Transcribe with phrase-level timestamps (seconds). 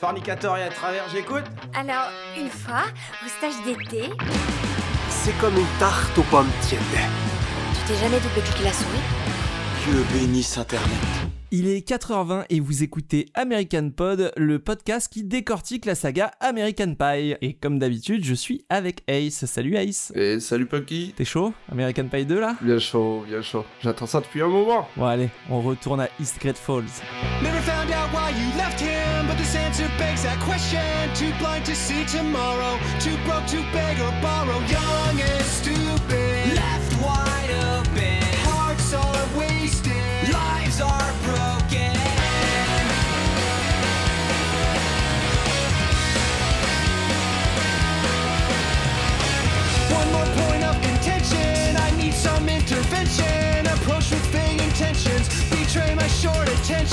[0.00, 1.42] Fornicator et à travers, j'écoute.
[1.74, 2.08] Alors,
[2.38, 2.84] une fois,
[3.24, 4.10] au stage d'été,
[5.10, 6.80] C'est comme une tarte aux pommes tièdes.
[7.74, 9.00] tu t'es jamais double cliqué la souris
[9.84, 10.86] Dieu bénisse Internet.
[11.50, 16.94] Il est 4h20 et vous écoutez American Pod, le podcast qui décortique la saga American
[16.94, 17.34] Pie.
[17.40, 19.46] Et comme d'habitude, je suis avec Ace.
[19.46, 20.12] Salut Ace.
[20.14, 21.52] Et salut Punky T'es chaud?
[21.72, 22.54] American Pie 2 là?
[22.60, 23.64] Bien chaud, bien chaud.
[23.82, 24.86] J'attends ça depuis un moment.
[24.96, 26.84] Bon allez, on retourne à East Great Falls.
[27.42, 28.97] Never found out why you left but
[29.48, 30.84] this answer begs that question.
[31.14, 34.58] Too blind to see tomorrow, too broke to beg or borrow.
[34.68, 38.20] Young and stupid, left wide open.
[38.44, 41.96] Hearts are wasted, lives are broken.
[49.98, 51.76] One more point of contention.
[51.76, 53.47] I need some intervention.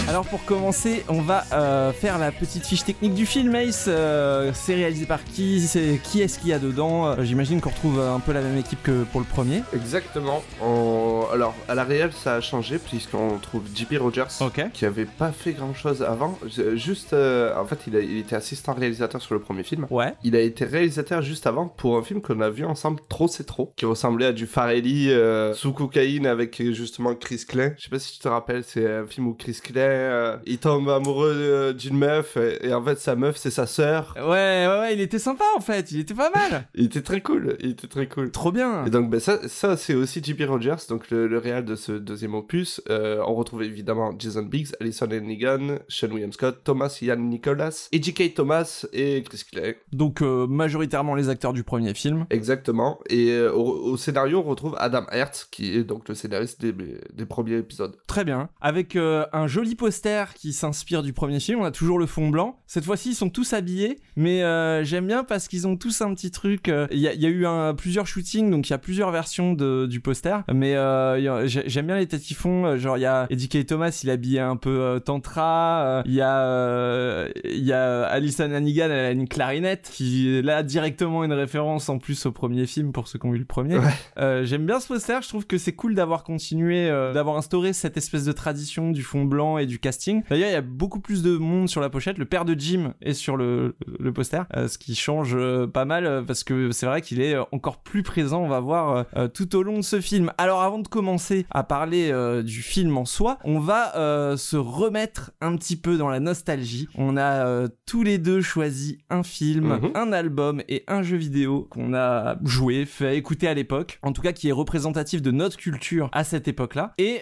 [0.07, 3.85] Alors pour commencer, on va euh, faire la petite fiche technique du film Ace.
[3.87, 7.07] Euh, c'est réalisé par qui C'est qui est-ce qu'il y a dedans?
[7.07, 9.63] Euh, J'imagine qu'on retrouve un peu la même équipe que pour le premier.
[9.73, 10.43] Exactement.
[10.61, 14.25] En- Alors, à la réelle, ça a changé puisqu'on trouve JP Rogers.
[14.73, 16.37] Qui avait pas fait grand chose avant.
[16.75, 19.87] Juste, en fait, il, a- il était assistant réalisateur sur le premier film.
[19.89, 20.13] Ouais.
[20.23, 23.45] Il a été réalisateur juste avant pour un film qu'on a vu ensemble, Trop c'est
[23.45, 25.09] trop, qui ressemblait à du Farelli
[25.55, 27.73] sous cocaïne avec justement Chris Clay.
[27.77, 30.57] Je sais pas si tu te rappelles, c'est un film où Chris Clay euh, il
[30.57, 34.13] tombe amoureux euh, d'une meuf et, et en fait sa meuf c'est sa sœur.
[34.17, 34.23] Ouais,
[34.67, 36.67] ouais, ouais, il était sympa en fait, il était pas mal.
[36.75, 38.31] Il était très cool, il était très cool.
[38.31, 38.85] Trop bien.
[38.85, 41.93] Et donc ben, ça, ça c'est aussi JP Rogers, donc le, le réal de ce
[41.93, 42.81] deuxième opus.
[42.89, 48.33] Euh, on retrouve évidemment Jason Biggs, Alison Hannigan, Sean William Scott, Thomas Ian Nicholas, E.J.K.
[48.35, 49.77] Thomas et Chris Clay.
[49.91, 52.25] Donc euh, majoritairement les acteurs du premier film.
[52.29, 52.99] Exactement.
[53.09, 56.73] Et euh, au, au scénario, on retrouve Adam Hertz, qui est donc le scénariste des,
[57.13, 57.95] des premiers épisodes.
[58.07, 58.49] Très bien.
[58.61, 62.29] Avec euh, un joli poster qui s'inspire du premier film, on a toujours le fond
[62.29, 62.57] blanc.
[62.67, 66.13] Cette fois-ci, ils sont tous habillés, mais euh, j'aime bien parce qu'ils ont tous un
[66.13, 66.69] petit truc.
[66.69, 68.77] euh, Il y, a- il y a eu un- plusieurs shootings, donc il y a
[68.77, 70.37] plusieurs versions de- du poster.
[70.53, 72.77] Mais euh, j'aime bien les têtes qu'ils font.
[72.77, 73.65] Genre, il y a Eddie K.
[73.65, 76.03] Thomas, il est habillé un peu euh, tantra.
[76.05, 80.63] Il y a, il y a Alison Hannigan, elle a une clarinette qui est là
[80.63, 83.77] directement une référence en plus au premier film pour ceux qui ont vu le premier.
[83.77, 84.45] Ouais.
[84.45, 88.25] J'aime bien ce poster, je trouve que c'est cool d'avoir continué, d'avoir instauré cette espèce
[88.25, 90.23] de tradition du fond blanc et du casting.
[90.29, 92.17] D'ailleurs, il y a beaucoup plus de monde sur la pochette.
[92.17, 95.85] Le père de Jim est sur le, le poster, euh, ce qui change euh, pas
[95.85, 99.27] mal euh, parce que c'est vrai qu'il est encore plus présent, on va voir euh,
[99.27, 100.31] tout au long de ce film.
[100.37, 102.11] Alors avant de commencer à parler
[102.43, 106.87] du film en soi, on va se remettre un petit peu dans la nostalgie.
[106.95, 109.91] On a tous les deux choisi un film, Mhm.
[109.95, 114.21] un album et un jeu vidéo qu'on a joué, fait écouter à l'époque, en tout
[114.21, 116.93] cas qui est représentatif de notre culture à cette époque-là.
[116.97, 117.21] Et,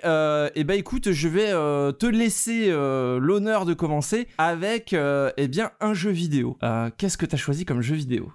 [0.56, 1.52] et bah écoute, je vais
[1.94, 2.23] te laisser
[2.70, 6.58] euh, l'honneur de commencer avec euh, eh bien un jeu vidéo.
[6.64, 8.32] Euh, Qu'est-ce que t'as choisi comme jeu vidéo?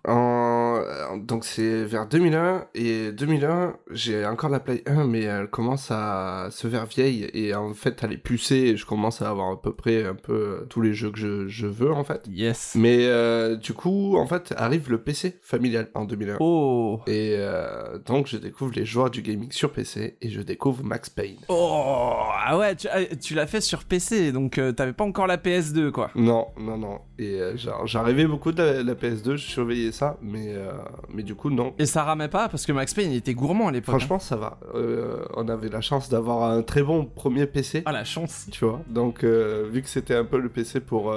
[0.79, 5.91] Euh, Donc c'est vers 2001, et 2001, j'ai encore la Play 1, mais elle commence
[5.91, 9.51] à se faire vieille, et en fait elle est pucée, et je commence à avoir
[9.53, 12.27] à peu près un peu euh, tous les jeux que je, je veux en fait.
[12.31, 12.75] Yes.
[12.75, 16.37] Mais euh, du coup, en fait, arrive le PC familial en 2001.
[16.41, 17.01] Oh.
[17.07, 21.09] Et euh, donc je découvre les joies du gaming sur PC, et je découvre Max
[21.11, 21.39] Payne.
[21.49, 22.19] Oh
[22.51, 25.37] ah ouais tu, ah, tu l'as fait sur PC donc euh, t'avais pas encore la
[25.37, 26.11] PS2 quoi.
[26.15, 27.01] Non, non, non.
[27.21, 30.71] Et euh, genre, j'en rêvais beaucoup de la, la PS2, je surveillais ça, mais, euh,
[31.13, 31.75] mais du coup, non.
[31.79, 33.89] Et ça ramait pas parce que Max Payne était gourmand à l'époque.
[33.95, 33.99] hein.
[33.99, 34.59] Franchement, ça va.
[34.75, 37.83] Euh, on avait la chance d'avoir un très bon premier PC.
[37.87, 38.47] Ah la chance.
[38.53, 41.13] Tu vois, donc euh, vu que c'était un peu le PC pour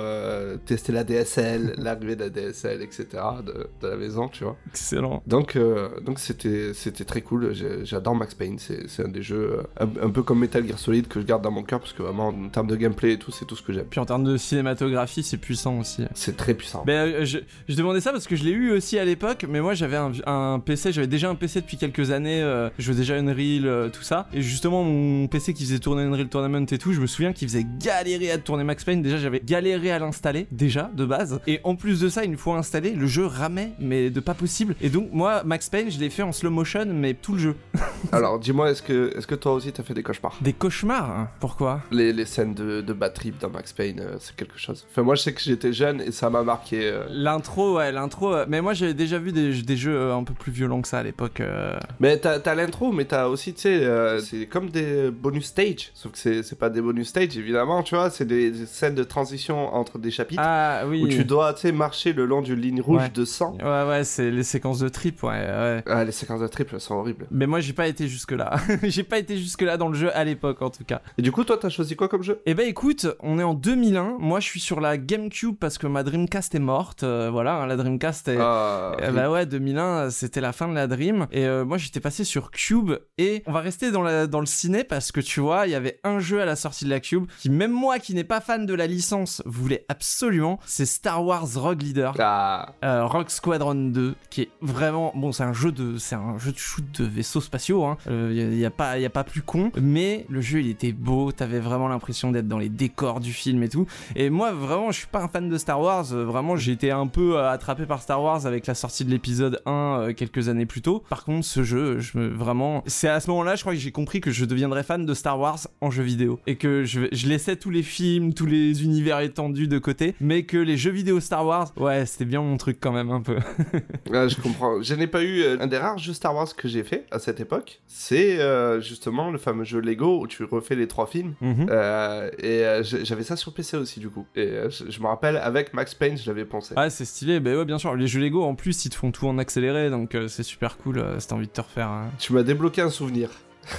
[0.66, 3.06] tester la DSL, l'arrivée de la DSL, etc.
[3.45, 4.56] de, de la maison, tu vois.
[4.69, 5.22] Excellent.
[5.28, 5.57] Donc
[6.03, 7.53] donc c'était c'était très cool.
[7.83, 8.57] J'adore Max Payne.
[8.59, 11.51] C'est un des jeux un, un peu comme Metal Gear Solid que je garde dans
[11.51, 13.72] mon cœur parce que vraiment en termes de gameplay et tout, c'est tout ce que
[13.73, 13.85] j'aime.
[13.89, 15.91] Puis en termes de cinématographie c'est puissant aussi.
[16.13, 16.84] C'est très puissant.
[16.85, 19.62] Ben, euh, je, je demandais ça parce que je l'ai eu aussi à l'époque, mais
[19.62, 22.96] moi j'avais un, un PC, j'avais déjà un PC depuis quelques années, euh, je jouais
[22.96, 24.28] déjà Unreal, euh, tout ça.
[24.34, 27.47] Et justement, mon PC qui faisait tourner Unreal Tournament et tout, je me souviens qu'il
[27.47, 29.01] faisait galérer à tourner Max Payne.
[29.01, 31.40] Déjà, j'avais galéré à l'installer, déjà, de base.
[31.47, 34.75] Et en plus de ça, une fois installé, le jeu ramait, mais de pas possible.
[34.81, 37.56] Et donc, moi, Max Payne, je l'ai fait en slow motion, mais tout le jeu.
[38.12, 40.38] Alors dis-moi, est-ce que est-ce que toi aussi t'as fait des cauchemars?
[40.42, 41.10] Des cauchemars?
[41.10, 41.30] Hein.
[41.39, 41.81] Pourquoi?
[41.92, 44.86] Les, les scènes de, de bad trip dans Max Payne, euh, c'est quelque chose.
[44.92, 46.80] Enfin, moi, je sais que j'étais jeune et ça m'a marqué.
[46.83, 48.33] euh, L'intro, ouais, l'intro.
[48.33, 51.00] euh, Mais moi, j'avais déjà vu des jeux euh, un peu plus violents que ça
[51.00, 51.39] à l'époque.
[51.42, 51.78] euh.
[52.00, 55.92] Mais t'as l'intro, mais t'as aussi, tu sais, c'est comme des bonus stage.
[55.94, 58.10] Sauf que c'est c'est pas des bonus stage, évidemment, tu vois.
[58.10, 61.04] C'est des, des scènes de transition entre des chapitres Ah oui.
[61.04, 63.10] où tu dois, tu sais, marcher le long d'une ligne rouge Ouais.
[63.10, 63.57] de sang.
[63.63, 65.83] Ouais, ouais, c'est les séquences de trip, ouais, ouais.
[65.88, 67.25] Ah, les séquences de triple sont horribles.
[67.31, 68.56] Mais moi, j'ai pas été jusque-là.
[68.83, 71.01] j'ai pas été jusque-là dans le jeu à l'époque, en tout cas.
[71.18, 72.42] Et du coup, toi, t'as choisi quoi comme jeu?
[72.45, 74.18] Eh ben écoute, on est en 2001.
[74.19, 77.03] Moi, je suis sur la GameCube parce que ma Dreamcast est morte.
[77.03, 78.38] euh, voilà, hein, la Dreamcast est.
[78.39, 81.27] Ah, bah ouais, 2001, c'était la fin de la Dream.
[81.31, 82.91] Et euh, moi, j'étais passé sur Cube.
[83.18, 85.75] Et on va rester dans, la, dans le ciné parce que tu vois, il y
[85.75, 88.41] avait un jeu à la sortie de la Cube qui, même moi qui n'ai pas
[88.41, 90.59] fan de la licence, voulait absolument.
[90.65, 92.13] C'est Star Wars Rogue Leader.
[92.19, 96.38] Ah, Euh, Rogue Squadron 2, qui est vraiment bon, c'est un jeu de, c'est un
[96.38, 97.85] jeu de shoot de vaisseaux spatiaux.
[97.85, 97.97] Hein.
[98.07, 99.71] Euh, y, a- a pas, y a pas plus con.
[99.79, 101.31] Mais le jeu, il était beau.
[101.31, 103.85] T'avais vraiment l'impression d'être dans les décors du film et tout.
[104.15, 106.13] Et moi, vraiment, je suis pas un fan de Star Wars.
[106.13, 109.10] Euh, vraiment, j'ai été un peu euh, attrapé par Star Wars avec la sortie de
[109.10, 111.04] l'épisode 1 euh, quelques années plus tôt.
[111.10, 113.92] Par contre, ce jeu, je me vraiment, c'est à ce moment-là, je crois que j'ai
[113.92, 117.28] compris que je deviendrais fan de Star Wars en jeu vidéo et que je, je
[117.28, 121.19] laissais tous les films, tous les univers étendus de côté, mais que les jeux vidéo
[121.19, 123.38] Star Wars, ouais, c'était bien mon truc quand même un peu.
[124.14, 124.81] ah, je comprends.
[124.81, 127.19] Je n'ai pas eu euh, un des rares jeux Star Wars que j'ai fait à
[127.19, 127.81] cette époque.
[127.88, 131.36] C'est euh, justement le fameux jeu Lego où tu refais les trois films.
[131.42, 131.68] Mhm.
[131.69, 134.25] Euh, et j'avais ça sur PC aussi, du coup.
[134.36, 136.74] Et je, je me rappelle, avec Max Payne, je l'avais pensé.
[136.75, 137.95] Ouais, c'est stylé, bah ouais, bien sûr.
[137.95, 140.77] Les jeux Lego en plus, ils te font tout en accéléré, donc euh, c'est super
[140.77, 141.88] cool euh, si t'as envie de te refaire.
[141.89, 142.09] hein.
[142.19, 143.30] Tu m'as débloqué un souvenir.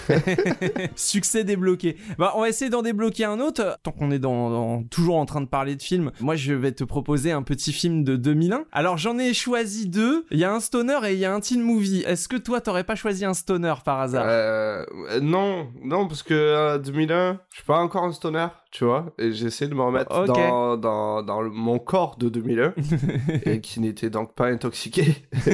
[0.97, 1.97] Succès débloqué.
[2.19, 3.79] Bah, on va essayer d'en débloquer un autre.
[3.83, 6.73] Tant qu'on est dans, dans- toujours en train de parler de films, moi je vais
[6.73, 8.65] te proposer un petit film de 2001.
[8.73, 10.25] Alors j'en ai choisi deux.
[10.31, 12.03] Il y a un stoner et il y a un teen movie.
[12.07, 14.25] Est-ce que toi t'aurais pas choisi un stoner par hasard?
[14.27, 14.85] Euh,
[15.21, 19.33] non, non, parce que euh, 2001, je suis pas encore un stoner, tu vois, et
[19.33, 22.75] j'essaie de me remettre dans, dans, dans le- mon corps de 2001,
[23.45, 25.17] et qui n'était donc pas intoxiqué.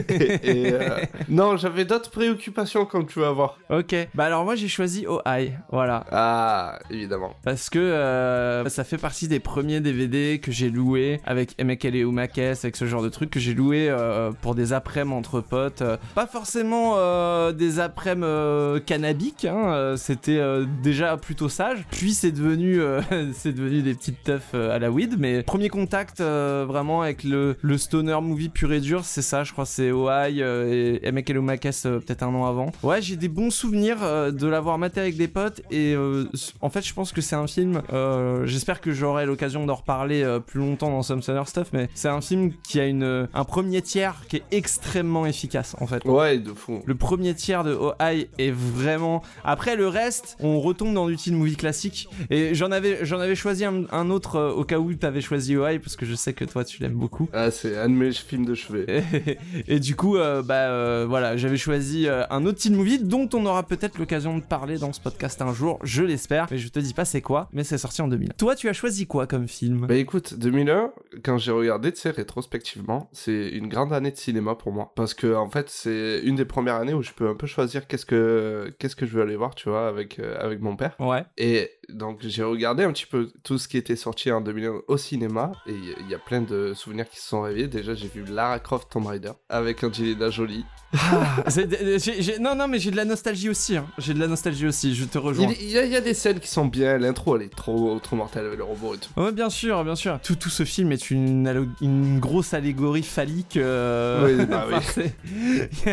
[0.42, 0.98] et, euh,
[1.28, 3.58] non, j'avais d'autres préoccupations, comme tu vas voir.
[3.70, 3.94] Ok.
[4.18, 5.52] Bah alors moi j'ai choisi Oh High.
[5.70, 6.04] Voilà.
[6.10, 7.36] Ah, évidemment.
[7.44, 12.36] Parce que euh, ça fait partie des premiers DVD que j'ai loués avec Emekele Umakes,
[12.36, 15.82] avec ce genre de trucs que j'ai loué euh, pour des après-midi entre potes.
[15.82, 20.42] Euh, pas forcément euh, des après-midi cannabiques, hein, c'était
[20.82, 21.84] déjà plutôt sage.
[21.92, 22.80] Puis c'est devenu,
[23.34, 25.14] c'est devenu des petites teufs à la weed.
[25.16, 29.52] Mais premier contact vraiment avec le, le stoner movie pur et dur, c'est ça, je
[29.52, 32.72] crois, c'est Oi et Emekele Umakes peut-être un an avant.
[32.82, 36.24] Ouais, j'ai des bons souvenirs euh, de l'avoir maté avec des potes et euh,
[36.60, 40.38] en fait je pense que c'est un film euh, j'espère que j'aurai l'occasion d'en reparler
[40.46, 43.82] plus longtemps dans Some Summer Stuff mais c'est un film qui a une un premier
[43.82, 46.82] tiers qui est extrêmement efficace en fait Ouais, de fou.
[46.84, 49.22] le premier tiers de Oh High est vraiment.
[49.44, 52.08] Après le reste, on retombe dans du teen movie classique.
[52.30, 55.66] Et j'en avais, j'en avais choisi un, un autre au cas où t'avais choisi Oh
[55.66, 57.28] High parce que je sais que toi tu l'aimes beaucoup.
[57.32, 58.86] Ah, c'est un de mes films de chevet.
[58.88, 59.38] Et,
[59.76, 63.97] et du coup, bah voilà, j'avais choisi un autre teen movie dont on aura peut-être
[63.98, 66.46] l'occasion de parler dans ce podcast un jour, je l'espère.
[66.50, 68.32] Mais je te dis pas c'est quoi, mais c'est sorti en 2000.
[68.38, 69.86] Toi, tu as choisi quoi comme film?
[69.86, 70.92] Bah écoute, 2001,
[71.24, 74.92] quand j'ai regardé, tu sais, rétrospectivement, c'est une grande année de cinéma pour moi.
[74.94, 77.86] Parce que, en fait, c'est une des premières années où je peux un peu choisir
[77.86, 80.94] qu'est-ce que, qu'est-ce que je veux aller voir, tu vois, avec, euh, avec mon père.
[81.00, 81.24] Ouais.
[81.36, 84.96] Et donc, j'ai regardé un petit peu tout ce qui était sorti en 2001 au
[84.96, 85.52] cinéma.
[85.66, 87.68] Et il y- il y, a plein de souvenirs qui se sont réveillés.
[87.68, 90.64] Déjà, j'ai vu Lara Croft Tomb Raider avec Angelina Jolie.
[90.94, 93.76] Ah, j'ai- non, non, mais j'ai de la nostalgie aussi.
[93.76, 93.84] hein.
[93.98, 94.94] J'ai de la nostalgie aussi.
[94.94, 95.48] Je te rejoins.
[95.60, 96.96] Il, il y a, il y a des scènes qui sont bien.
[96.96, 99.10] L'intro, elle est trop, trop mortelle avec le robot et tout.
[99.20, 100.18] Ouais, bien sûr, bien sûr.
[100.22, 103.56] Tout, tout ce film est une, grosse allégorie phallique.
[103.58, 105.92] euh, Oui, bah oui.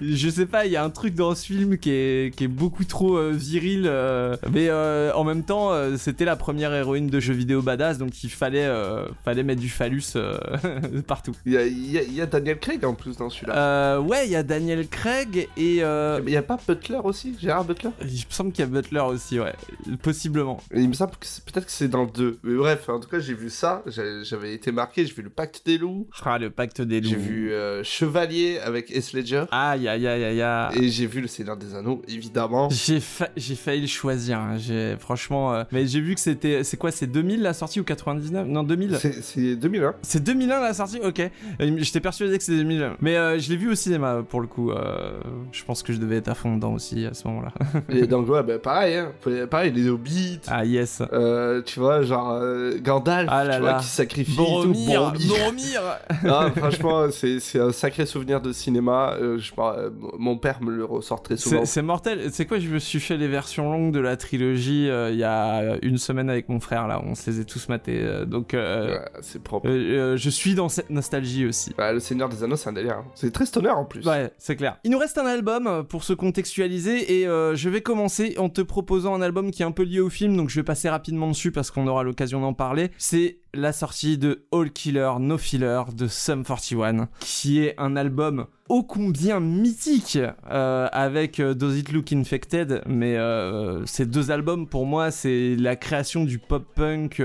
[0.00, 2.48] Je sais pas, il y a un truc dans ce film qui est, qui est
[2.48, 3.84] beaucoup trop euh, viril.
[3.86, 7.98] euh, mais euh, en même temps, euh, c'était la première héroïne de jeux vidéo badass,
[7.98, 10.36] donc il fallait, euh, fallait mettre du phallus euh,
[11.06, 11.32] partout.
[11.46, 13.56] Il y a, y a- il y a Daniel Craig en plus dans celui-là.
[13.56, 15.82] Euh, ouais, il y a Daniel Craig et.
[15.82, 17.90] euh, il y a pas Butler aussi Gérard Butler?
[18.02, 19.52] Il me semble qu'il y a Butler aussi, ouais.
[20.02, 20.60] Possiblement.
[20.74, 22.38] Il me semble que peut-être que c'est dans le 2.
[22.42, 23.82] Mais bref, en tout cas, j'ai vu ça.
[23.86, 25.06] J'avais été marqué.
[25.06, 26.06] J'ai vu le Pacte des loups.
[26.24, 27.08] Ah, le pacte des loups.
[27.10, 29.44] J'ai vu euh, Chevalier avec Heath Ledger.
[29.50, 30.78] Aïe, aïe, aïe, aïe, aïe.
[30.84, 32.68] Et j'ai vu Le Seigneur des Anneaux, évidemment.
[32.70, 34.38] J'ai fa- j'ai failli le choisir.
[34.38, 34.56] hein.
[34.58, 37.84] J'ai franchement, euh, mais j'ai vu que c'était, c'est quoi, c'est 2000 la sortie ou
[37.84, 38.96] 99 Non 2000.
[39.00, 39.94] C'est c'est 2001.
[40.02, 41.30] C'est 2001 la sortie, ok.
[41.78, 42.96] J'étais persuadé que c'était 2001.
[43.00, 44.70] Mais euh, je l'ai vu au cinéma pour le coup.
[44.70, 45.20] euh,
[45.52, 47.52] je pense que je devais être à fond dedans aussi à ce moment-là.
[47.88, 49.12] Et donc, ouais, bah, pareil, hein.
[49.50, 50.40] Pareil, les Hobbits.
[50.48, 51.02] ah yes.
[51.12, 53.78] Euh, tu vois, genre euh, Gandalf, Ah là tu vois, là.
[53.78, 54.36] qui sacrifie.
[54.36, 55.28] Boromir, tout.
[55.28, 55.28] Boromir.
[55.28, 55.80] Boromir.
[56.26, 59.14] Ah, franchement, c'est un sacré souvenir de cinéma.
[59.20, 59.52] Je,
[60.18, 61.64] mon père me le ressort très souvent.
[61.64, 62.30] C'est mortel.
[62.32, 64.88] C'est quoi Je me suis fait les versions longues de la trilogie.
[64.88, 68.24] il y a une semaine avec mon frère là, on se les a tous matés.
[68.26, 69.68] donc euh, Ouais, c'est propre.
[69.68, 71.74] euh, je suis dans cette nostalgie aussi.
[71.76, 72.98] Bah, le Seigneur des Anneaux, c'est un délire.
[72.98, 73.04] hein.
[73.14, 74.02] C'est très stoner en plus.
[74.14, 74.78] Ouais, c'est clair.
[74.84, 78.48] Il nous reste un album euh, pour se contextualiser et euh, je vais commencer en
[78.48, 80.88] te proposant un album qui est un peu lié au film, donc je vais passer
[80.88, 82.90] rapidement dessus parce qu'on aura l'occasion d'en parler.
[82.98, 88.46] C'est la sortie de All Killer No Filler de Sum 41, qui est un album
[88.68, 90.18] ô combien mythique
[90.50, 95.54] euh, avec euh, Does It Look Infected, mais euh, ces deux albums pour moi c'est
[95.56, 97.22] la création du pop punk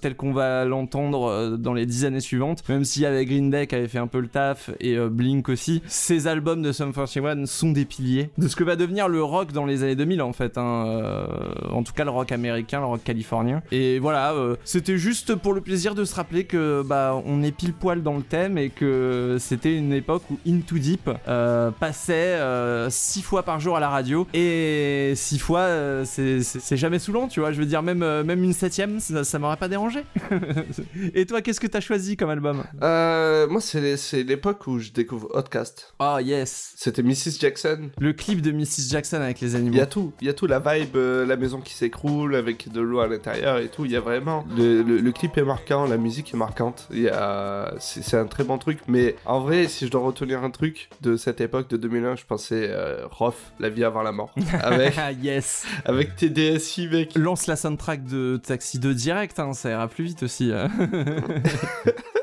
[0.00, 3.74] tel qu'on va l'entendre dans les dix années suivantes, même si avec Green Day qui
[3.74, 7.72] avait fait un peu le taf et Blink aussi, ces albums de Sum 41 sont
[7.72, 10.58] des piliers de ce que va devenir le rock dans les années 2000 en fait,
[10.58, 11.26] hein,
[11.70, 13.62] en tout cas le rock américain, le rock californien.
[13.72, 17.72] Et voilà, c'était juste pour le plaisir de se rappeler que bah on est pile
[17.72, 22.88] poil dans le thème et que c'était une époque où Into Deep euh, passait euh,
[22.90, 27.40] six fois par jour à la radio et six fois euh, c'est- jamais saoulant, tu
[27.40, 27.52] vois.
[27.52, 30.04] Je veux dire même même une septième, ça, ça m'aurait pas dérangé.
[31.14, 32.62] et toi, qu'est-ce que t'as choisi comme album?
[32.80, 35.94] Moi, c'est l'époque où je découvre Outcast.
[35.98, 37.38] Oh yes, C'était Mrs.
[37.40, 37.90] Jackson.
[37.98, 39.76] le clip de Mrs Jackson avec les Il animaux.
[39.76, 42.80] y a tout, il y a tout, la vibe, la maison qui s'écroule avec de
[42.80, 44.44] l'eau à l'intérieur et tout, il y a vraiment...
[44.56, 47.72] Le, le- le clip est marquant, la musique est marquante, a...
[47.78, 51.16] c'est un très bon truc, mais en vrai, si je dois retenir un truc de
[51.16, 55.64] cette époque, de 2001, je pensais euh, Roth, La vie avant la mort, avec, yes.
[55.84, 57.14] avec TDSI, mec.
[57.14, 60.52] Lance la soundtrack de Taxi 2 direct, hein, ça ira plus vite aussi.
[60.52, 60.68] hein.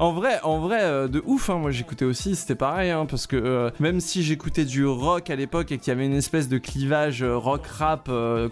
[0.00, 1.50] En vrai, en vrai, euh, de ouf.
[1.50, 5.28] hein, moi, j'écoutais aussi, c'était pareil, hein, parce que euh, même si j'écoutais du rock
[5.28, 8.06] à l'époque et qu'il y avait une espèce de clivage euh, rock-rap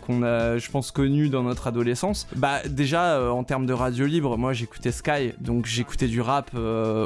[0.06, 4.36] qu'on a, je pense, connu dans notre adolescence, bah déjà en termes de radio libre,
[4.36, 6.50] moi j'écoutais Sky, donc j'écoutais du rap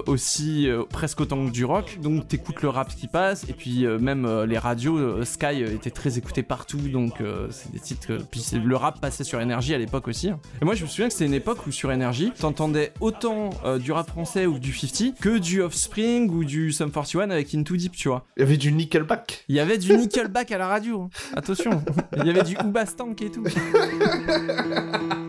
[0.07, 1.99] aussi presque autant que du rock.
[2.03, 6.43] Donc t'écoutes le rap qui passe, et puis même les radios, Sky était très écouté
[6.43, 7.15] partout, donc
[7.51, 8.07] c'est des titres.
[8.09, 10.31] que- puis le rap passait sur énergie à l'époque aussi.
[10.31, 10.41] hein.
[10.61, 13.93] Et moi je me souviens que c'était une époque où sur énergie, t'entendais autant du
[13.93, 17.93] rap français ou du 50 que du Offspring ou du Sum 41 avec Into Deep,
[17.93, 18.25] tu vois.
[18.37, 19.45] Il y avait du Nickelback.
[19.49, 21.11] Il y avait du Nickelback à la radio, hein.
[21.37, 21.83] attention.
[22.17, 23.45] Il y avait du Ubastank et tout.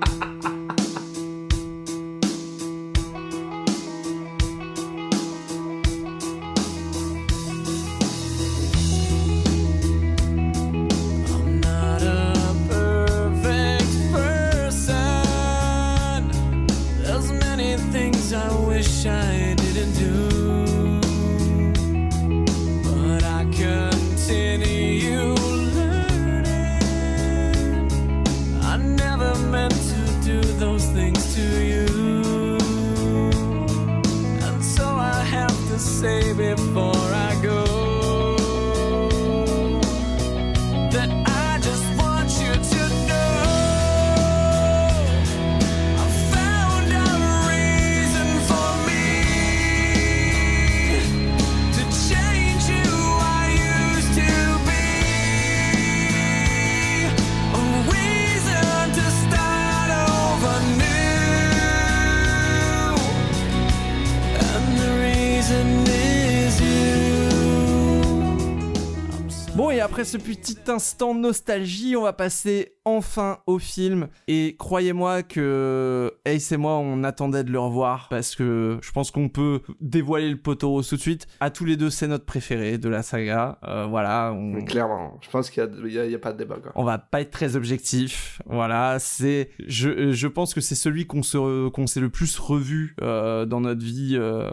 [70.14, 74.08] ce petit instant nostalgie, on va passer enfin au film.
[74.28, 79.12] Et croyez-moi que Ace et moi, on attendait de le revoir parce que je pense
[79.12, 81.28] qu'on peut dévoiler le poteau tout de suite.
[81.40, 83.60] À tous les deux, c'est notre préféré de la saga.
[83.64, 86.58] Euh, voilà, on, Mais clairement, je pense qu'il y a, pas de débat.
[86.62, 86.72] Quoi.
[86.76, 88.42] on va pas être très objectif.
[88.46, 92.96] Voilà, c'est, je, je pense que c'est celui qu'on se, qu'on s'est le plus revu
[93.02, 94.50] euh, dans notre vie euh,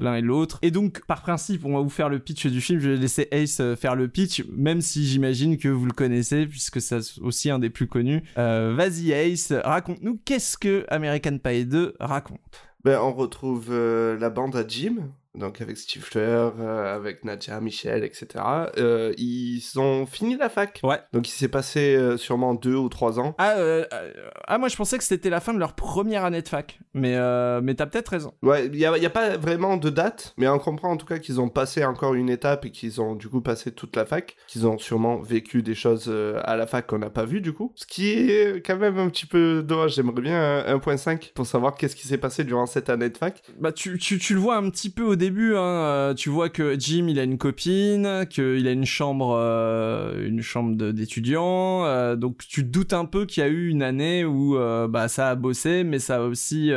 [0.00, 0.58] l'un et l'autre.
[0.62, 2.80] Et donc, par principe, on va vous faire le pitch du film.
[2.80, 6.80] Je vais laisser Ace faire le pitch, même si j'imagine que vous le connaissez, puisque
[6.80, 8.22] c'est aussi un des plus connus.
[8.36, 12.38] Euh, vas-y Ace, raconte-nous qu'est-ce que American Pie 2 raconte?
[12.84, 17.60] Ben, on retrouve euh, la bande à Jim, donc avec Steve Fleur, euh, avec Nadia,
[17.60, 18.44] Michel, etc.
[18.76, 20.80] Euh, ils ont fini la fac.
[20.82, 21.00] Ouais.
[21.12, 23.34] Donc il s'est passé euh, sûrement deux ou trois ans.
[23.38, 23.84] Ah, euh,
[24.46, 27.16] ah, moi je pensais que c'était la fin de leur première année de fac, mais
[27.62, 28.34] mais t'as peut-être raison.
[28.42, 31.18] Ouais, il n'y a, a pas vraiment de date, mais on comprend en tout cas
[31.18, 34.36] qu'ils ont passé encore une étape et qu'ils ont du coup passé toute la fac,
[34.46, 36.12] qu'ils ont sûrement vécu des choses
[36.44, 37.72] à la fac qu'on n'a pas vu du coup.
[37.76, 41.74] Ce qui est quand même un petit peu dommage, j'aimerais bien un 1.5 pour savoir
[41.76, 43.42] qu'est-ce qui s'est passé durant cette année de fac.
[43.58, 46.28] Bah tu, tu, tu le vois un petit peu au début début, hein, euh, tu
[46.30, 51.84] vois que Jim, il a une copine, qu'il a une chambre, euh, une chambre d'étudiant,
[51.84, 54.88] euh, donc tu te doutes un peu qu'il y a eu une année où euh,
[54.88, 56.70] bah ça a bossé, mais ça a aussi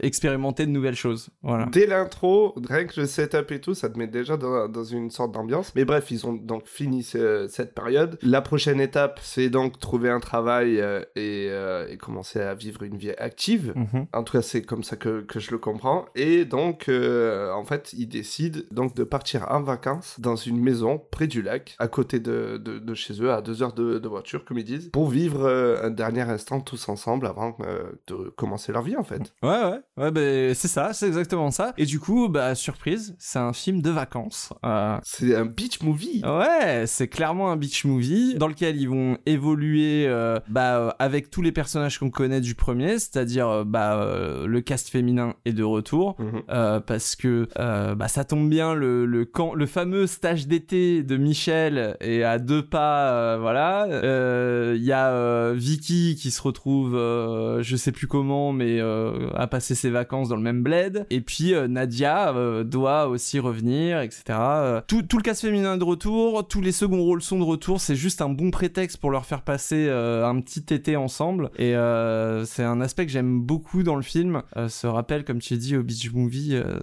[0.00, 1.28] expérimenté de nouvelles choses.
[1.42, 1.66] Voilà.
[1.72, 5.10] Dès l'intro, rien que le setup et tout, ça te met déjà dans, dans une
[5.10, 5.72] sorte d'ambiance.
[5.74, 8.18] Mais bref, ils ont donc fini ce- cette période.
[8.22, 10.82] La prochaine étape, c'est donc trouver un travail
[11.16, 13.72] et, et commencer à vivre une vie active.
[13.74, 14.06] Mhm.
[14.12, 16.06] En tout cas, c'est comme ça que, que je le comprends.
[16.14, 21.00] Et donc, euh, en fait, ils décident donc de partir en vacances dans une maison
[21.12, 24.08] près du lac, à côté de, de, de chez eux, à deux heures de, de
[24.08, 28.30] voiture, comme ils disent, pour vivre euh, un dernier instant tous ensemble avant euh, de
[28.36, 29.32] commencer leur vie, en fait.
[29.44, 31.72] Ouais, ouais, ouais, bah, c'est ça, c'est exactement ça.
[31.78, 34.52] Et du coup, bah surprise, c'est un film de vacances.
[34.64, 36.22] Euh, C'est un beach movie.
[36.24, 40.08] Ouais, c'est clairement un beach movie dans lequel ils vont évoluer
[40.48, 45.52] bah, avec tous les personnages qu'on connaît du premier, c'est-à-dire bah, le cast féminin est
[45.52, 46.16] de retour.
[46.18, 46.42] Mhm.
[46.86, 51.16] parce que euh, bah, ça tombe bien le, le camp le fameux stage d'été de
[51.16, 53.86] Michel est à deux pas euh, voilà.
[53.86, 58.80] Euh, il y a euh, Vicky qui se retrouve euh, je sais plus comment mais
[58.80, 61.06] euh, à passer ses vacances dans le même bled.
[61.10, 65.74] Et puis euh, Nadia euh, doit aussi revenir etc Euh, tout, tout le cast féminin
[65.74, 67.80] est de retour tous les seconds rôles sont de retour.
[67.80, 71.50] C'est juste un bon prétexte pour leur faire passer euh, un petit été ensemble.
[71.56, 74.42] Et euh, c'est un aspect que j'aime beaucoup dans le film.
[74.56, 76.78] Euh, ce rappel comme tu dit au beach movie euh,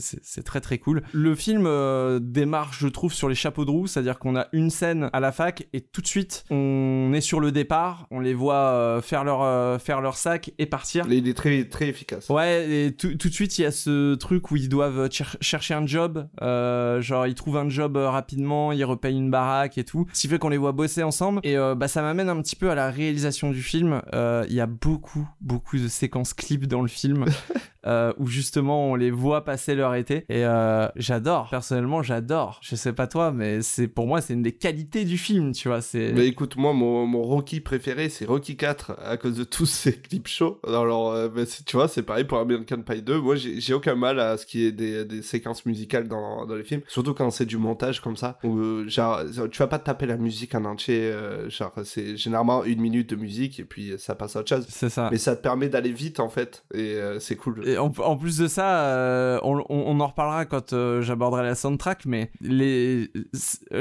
[0.00, 3.86] c'est très très cool le film euh, démarre je trouve sur les chapeaux de roue
[3.86, 7.12] c'est à dire qu'on a une scène à la fac et tout de suite on
[7.14, 10.66] est sur le départ on les voit euh, faire leur euh, faire leur sac et
[10.66, 12.28] partir Il est très, très efficace.
[12.28, 15.36] Ouais, et tout, tout de suite, il y a ce truc où ils doivent cher-
[15.40, 16.28] chercher un job.
[16.42, 20.06] euh, genre, ils trouvent un job rapidement, ils repayent une baraque et tout.
[20.12, 21.40] Ce qui fait qu'on les voit bosser ensemble.
[21.42, 24.02] Et euh, bah, ça m'amène un petit peu à la réalisation du film.
[24.14, 27.24] Euh, Il y a beaucoup, beaucoup de séquences clips dans le film.
[27.86, 29.89] euh, où justement on les voit passer leur
[30.28, 34.42] et euh, j'adore personnellement j'adore je sais pas toi mais c'est pour moi c'est une
[34.42, 38.24] des qualités du film tu vois c'est Mais écoute, moi, mon, mon Rocky préféré, c'est
[38.24, 40.58] Rocky 4 à cause de tous ces clips shows.
[40.66, 43.20] Alors, euh, bah, tu vois, c'est pareil pour American Pie 2.
[43.20, 46.64] Moi, j'ai aucun mal à ce qui est des, des séquences musicales dans, dans les
[46.64, 46.82] films.
[46.88, 48.38] Surtout quand c'est du montage comme ça.
[48.44, 49.20] Où, euh, genre,
[49.50, 51.00] tu vas pas taper la musique en entier.
[51.10, 54.66] euh, genre, c'est généralement une minute de musique et puis ça passe à autre chose.
[54.68, 56.64] c'est ça Mais ça te permet d'aller vite, en fait.
[56.74, 57.66] Et euh, c'est cool.
[57.66, 61.42] Et en, en plus de ça, euh, on, on- on en reparlera quand euh, j'aborderai
[61.42, 63.10] la soundtrack, mais les,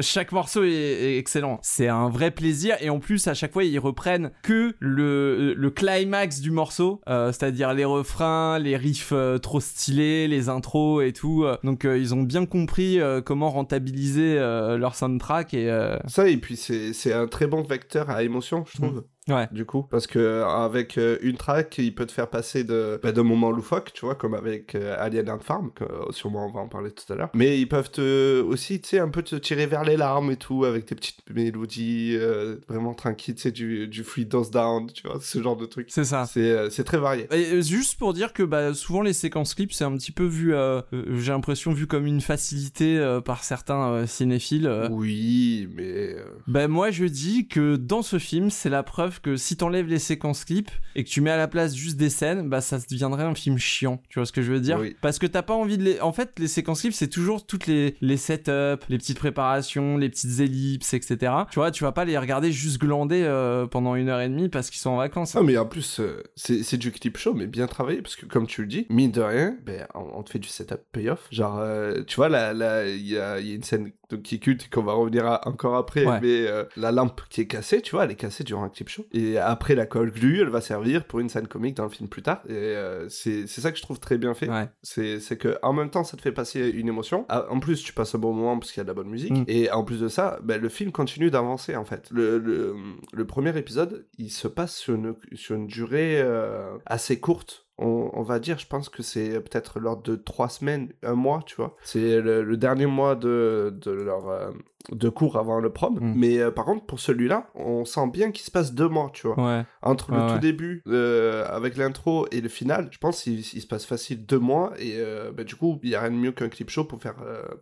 [0.01, 1.59] chaque morceau est, est excellent.
[1.61, 5.69] C'est un vrai plaisir et en plus à chaque fois ils reprennent que le, le
[5.69, 11.13] climax du morceau, euh, c'est-à-dire les refrains, les riffs euh, trop stylés, les intros et
[11.13, 11.45] tout.
[11.63, 15.69] Donc ils ont bien compris comment rentabiliser leur soundtrack et
[16.07, 19.03] Ça, et puis c'est c'est un très bon vecteur à émotion, je trouve.
[19.27, 19.47] Ouais.
[19.51, 23.11] du coup parce que avec euh, une track il peut te faire passer de bah,
[23.11, 26.51] de moments loufoques tu vois comme avec euh, Alien and Farm que euh, sûrement on
[26.51, 29.21] va en parler tout à l'heure mais ils peuvent te aussi tu sais un peu
[29.21, 33.41] te tirer vers les larmes et tout avec des petites mélodies euh, vraiment tranquilles tu
[33.41, 36.25] sais du du free dose down tu vois ce genre de truc C'est ça.
[36.25, 39.53] c'est euh, c'est très varié Et euh, juste pour dire que bah, souvent les séquences
[39.53, 43.21] clips c'est un petit peu vu, euh, euh, j'ai l'impression vu comme une facilité euh,
[43.21, 44.67] par certains euh, cinéphiles.
[44.67, 44.87] euh.
[44.91, 49.35] oui mais euh, Ben moi je dis que dans ce film c'est la preuve que
[49.35, 52.47] si t'enlèves les séquences clips et que tu mets à la place juste des scènes,
[52.49, 54.01] bah ça deviendrait un film chiant.
[54.09, 54.77] Tu vois ce que je veux dire?
[54.79, 54.95] Oui.
[55.01, 55.99] Parce que t'as pas envie de les.
[56.01, 60.09] En fait les séquences clips c'est toujours toutes les les setups, les petites préparations, les
[60.09, 61.33] petites ellipses, etc.
[61.49, 64.49] Tu vois tu vas pas les regarder juste glander euh, pendant une heure et demie
[64.49, 65.35] parce qu'ils sont en vacances.
[65.35, 68.47] Non, mais en plus, euh, c'est du clip show, mais bien travaillé, parce que comme
[68.47, 71.27] tu le dis, mine de rien, ben, on, on te fait du setup payoff.
[71.31, 74.83] Genre, euh, tu vois, là, y il y a une scène de- qui culte qu'on
[74.83, 76.19] va revenir à encore après, Ouais.
[76.21, 78.89] mais euh, la lampe qui est cassée, tu vois, elle est cassée durant un clip
[78.89, 79.05] show.
[79.11, 82.09] Et après, la colle glue, elle va servir pour une scène comique dans le film
[82.09, 82.41] plus tard.
[82.47, 84.49] Et euh, c'est ça que je trouve très bien fait.
[84.49, 84.67] Ouais.
[84.83, 87.25] C'est que en même temps, ça te fait passer une émotion.
[87.29, 89.09] Ah, En plus, tu passes un bon moment parce qu'il y a de la bonne
[89.09, 89.31] musique.
[89.31, 89.43] Mm.
[89.47, 92.09] Et en plus de ça, ben, le film continue d'avancer en fait.
[92.11, 92.75] Le, le,
[93.13, 97.65] le premier épisode, il se passe sur une, sur une durée euh, assez courte.
[97.79, 101.41] On, on va dire, je pense que c'est peut-être lors de trois semaines, un mois,
[101.45, 101.75] tu vois.
[101.81, 104.51] C'est le, le dernier mois de, de leur euh,
[104.91, 105.95] de cours avant le prom.
[105.99, 106.13] Mm.
[106.15, 109.27] Mais euh, par contre, pour celui-là, on sent bien qu'il se passe deux mois, tu
[109.27, 109.39] vois.
[109.39, 109.65] Ouais.
[109.81, 110.39] Entre le tout ouais.
[110.39, 114.39] début, euh, avec l'intro et le final, je pense qu'il il se passe facile deux
[114.39, 114.73] mois.
[114.79, 117.01] Et euh, bah, du coup, il y a rien de mieux qu'un clip show pour
[117.01, 117.15] faire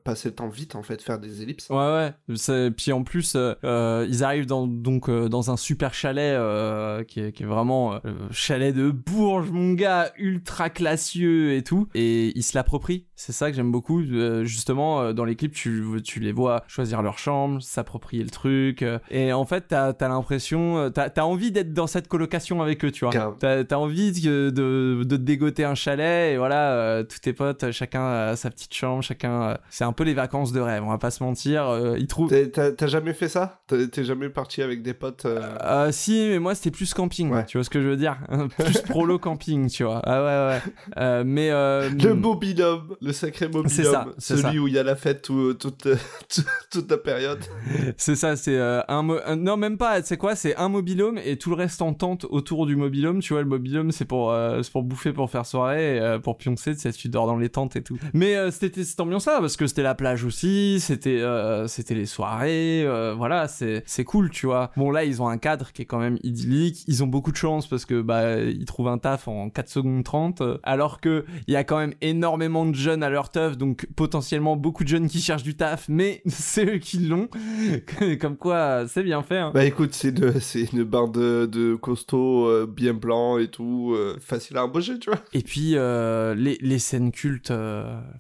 [0.03, 1.69] passer le temps vite, en fait, faire des ellipses.
[1.69, 6.38] Ouais ouais, puis en plus ils arrivent dans donc dans un super chalet
[7.08, 7.99] qui, est, qui est vraiment
[8.32, 13.06] chalet de Bourges mon gars, ultra classieux et tout et ils se l'approprient.
[13.15, 14.03] C'est ça que j'aime beaucoup
[14.43, 18.81] justement dans les clips tu tu les vois choisir leur leur chambre, s'approprier le truc.
[18.83, 22.61] euh, et en fait, t'as as, l'impression, euh, t'as as envie d'être dans cette colocation
[22.61, 23.13] avec eux, tu vois.
[23.39, 27.33] T'as as envie de, de, de te dégoter un chalet et voilà, euh, tous tes
[27.33, 29.41] potes, chacun a sa petite chambre, chacun.
[29.41, 31.67] euh, c'est un peu les vacances de rêve, on va pas se mentir.
[31.67, 32.31] euh, ils trouvent.
[32.51, 33.61] T'as jamais fait ça?
[33.67, 35.25] T'es jamais parti avec des potes
[35.91, 37.45] si, mais moi c'était plus camping, Ouais.
[37.45, 38.17] tu vois ce que je veux dire
[38.59, 40.01] Plus prolo camping, tu vois.
[40.03, 40.59] Ah ouais,
[41.01, 41.23] ouais.
[41.23, 41.49] Mais.
[41.51, 44.61] Le mobilhome, le sacré C'est ça, c'est celui ça.
[44.61, 45.87] où il y a la fête tout- toute,
[46.71, 47.39] toute la période.
[47.97, 50.01] C'est ça, c'est euh, un, un- non même pas.
[50.03, 53.19] Sais quoi C'est un mobilhome et tout le reste en tente autour du mobilhome.
[53.19, 56.19] Tu vois, le mobilhome c'est pour euh, c'est pour bouffer, pour faire soirée, et, euh,
[56.19, 56.73] pour pioncer.
[56.75, 57.97] Tu sais, tu dors dans les tentes et tout.
[58.13, 62.05] Mais euh, c'était cette ambiance-là parce que c'était la plage aussi, c'était euh, c'était les
[62.05, 62.83] soirées.
[62.86, 64.71] euh, voilà, c'est c'est cool, tu vois.
[64.77, 66.83] Bon là, ils ont un cadre qui est quand même idyllique.
[66.88, 70.03] Ils ont beaucoup de chance parce que bah ils trouvent un taf en 4 secondes
[70.03, 73.57] 30 euh, alors que il y a quand même énormément de jeunes à leur teuf,
[73.57, 77.28] donc potentiellement beaucoup de jeunes qui cherchent du taf, mais c'est eux qui l'ont.
[78.21, 79.38] Comme quoi, c'est bien fait.
[79.38, 79.52] hein.
[79.54, 83.93] Bah écoute, c'est une, c'est une bande de, de costauds euh, bien blancs et tout,
[83.95, 85.19] euh, facile à embaucher, tu vois.
[85.34, 87.52] Et puis euh, les, les scènes cultes,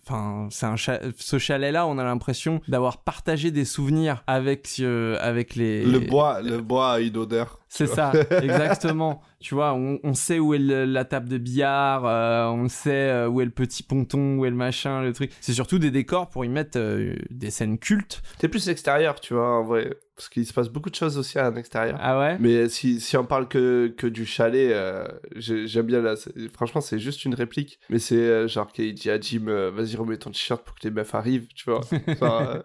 [0.03, 5.17] enfin c'est un cha- ce chalet-là, on a l'impression d'avoir partagé des souvenirs avec euh,
[5.21, 7.56] avec les Le bois, le bois a une odeur.
[7.77, 8.11] C'est ça,
[8.41, 9.21] exactement.
[9.39, 12.91] Tu vois, on, on sait où est le- la table de billard, euh, on sait
[13.09, 15.31] euh, où est le petit ponton, où est le machin, le truc.
[15.41, 18.21] C'est surtout des décors pour y mettre euh, des scènes cultes.
[18.39, 19.95] T'es plus extérieur, tu vois, en vrai.
[20.17, 21.97] Parce qu'il se passe beaucoup de choses aussi à l'extérieur.
[22.01, 22.37] Ah ouais?
[22.39, 26.15] Mais si, si on parle que, que du chalet, euh, j'ai- j'aime bien là.
[26.15, 27.79] c'est- Franchement, c'est juste une réplique.
[27.91, 30.79] Mais c'est euh, genre qu'il dit à Jim euh, Vas-y, remets ton t-shirt pour que
[30.85, 31.81] les meufs arrivent, tu vois.
[32.07, 32.63] Enfin,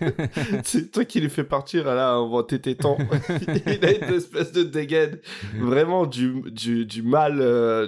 [0.00, 0.10] euh,
[0.62, 2.96] c'est toi qui les fait partir, là, on voit tes tétons.
[3.66, 5.18] Il a une espèce de dégaine.
[5.58, 7.40] Vraiment du, du, du mal,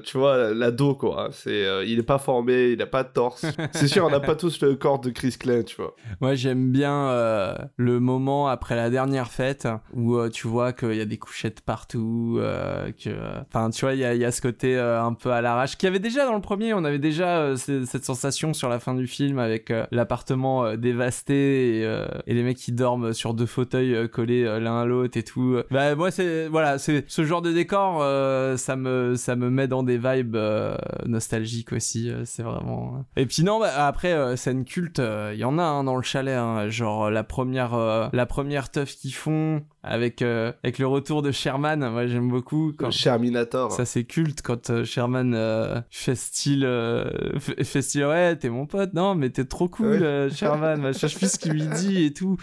[0.04, 1.28] tu vois, l'ado, quoi.
[1.32, 3.46] C'est, euh, il est pas formé, il a pas de torse.
[3.72, 5.94] C'est sûr, on n'a pas tous le corps de Chris Klein, tu vois.
[6.20, 11.04] Moi, j'aime bien le moment après dernière fête où euh, tu vois qu'il y a
[11.04, 13.10] des couchettes partout, euh, que,
[13.48, 15.90] enfin, tu vois, il y a, ce côté euh, un peu à l'arrache qu'il y
[15.90, 16.74] avait déjà dans le premier.
[16.74, 21.80] On avait déjà ce- cette sensation sur la fin du film avec l'appartement dévasté
[22.26, 25.58] et, les mecs qui dorment sur deux fauteuils collés l'un à l'autre et tout.
[25.70, 28.00] Bah, moi, c'est voilà, ce genre de décor,
[28.58, 30.36] ça me ça me met dans des vibes
[31.06, 32.12] nostalgiques aussi.
[32.24, 33.04] c'est vraiment.
[33.16, 35.00] Et puis non, bah, après scène culte,
[35.32, 37.76] il y en a hein, dans le chalet, hein, genre la première
[38.12, 41.88] la première teuf qu'ils font avec euh, avec le retour de Sherman.
[41.90, 42.90] Moi, j'aime beaucoup quand.
[42.90, 43.72] Sherminator.
[43.72, 46.66] Ça c'est culte quand euh, Sherman euh, fait style
[47.38, 50.28] fait, style ouais t'es mon pote non mais t'es trop cool Ouais.
[50.32, 52.36] Sherman je sais plus ce qu'il lui dit et tout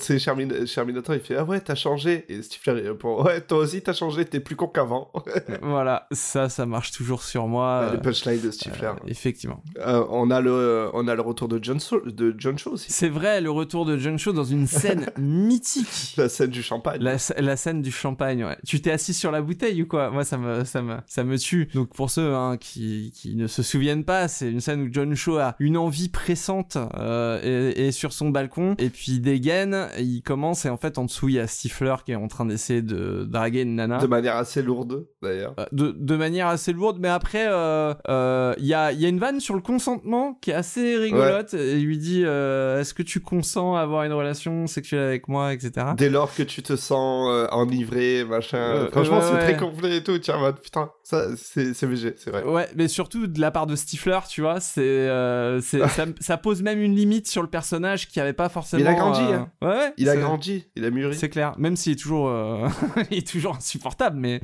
[0.00, 2.24] C'est Shermin- Sherminator, il fait Ah ouais, t'as changé.
[2.28, 5.10] Et Stifler, il répond Ouais, toi aussi, t'as changé, t'es plus con qu'avant.
[5.62, 8.92] voilà ça ça marche toujours sur moi Les punchlines de Stifler.
[9.06, 12.92] effectivement on, a le, on a le retour de John, So- de John Shaw aussi.
[12.92, 16.91] c'est vrai le retour de John Shaw dans une scène mythique La scène du champagne.
[16.98, 18.56] La, la scène du champagne, ouais.
[18.66, 20.10] Tu t'es assis sur la bouteille ou quoi?
[20.10, 21.68] Moi, ça me, ça me, ça me tue.
[21.74, 25.14] Donc pour ceux hein, qui, qui ne se souviennent pas, c'est une scène où John
[25.14, 29.88] Shaw a une envie pressante euh, et, et sur son balcon et puis il dégaine,
[29.98, 32.46] il commence et en fait en dessous il y a Stifler qui est en train
[32.46, 33.98] d'essayer de draguer une nana.
[33.98, 35.54] De manière assez lourde, d'ailleurs.
[35.58, 39.06] Euh, de, de manière assez lourde, mais après, euh, euh, il y, a, il y
[39.06, 41.54] a une vanne sur le consentement qui est assez rigolote.
[41.54, 45.28] Et il lui dit euh, Est-ce que tu consens à avoir une relation sexuelle avec
[45.28, 45.86] moi, etc.
[45.96, 48.58] Dès lors que tu te euh, enivré, machin.
[48.58, 49.40] Euh, Franchement, ouais, c'est ouais.
[49.40, 50.18] très complet et tout.
[50.18, 52.42] Tiens, en mode, putain, ça, c'est c'est VG, c'est vrai.
[52.44, 56.62] Ouais, mais surtout de la part de Stifler, tu vois, c'est, euh, ça, ça pose
[56.62, 58.82] même une limite sur le personnage qui avait pas forcément.
[58.82, 59.50] Il a grandi, euh, hein.
[59.62, 59.92] Ouais.
[59.96, 61.14] Il a grandi, il a mûri.
[61.14, 62.32] C'est clair, même s'il est toujours,
[63.10, 64.40] il est toujours insupportable, mais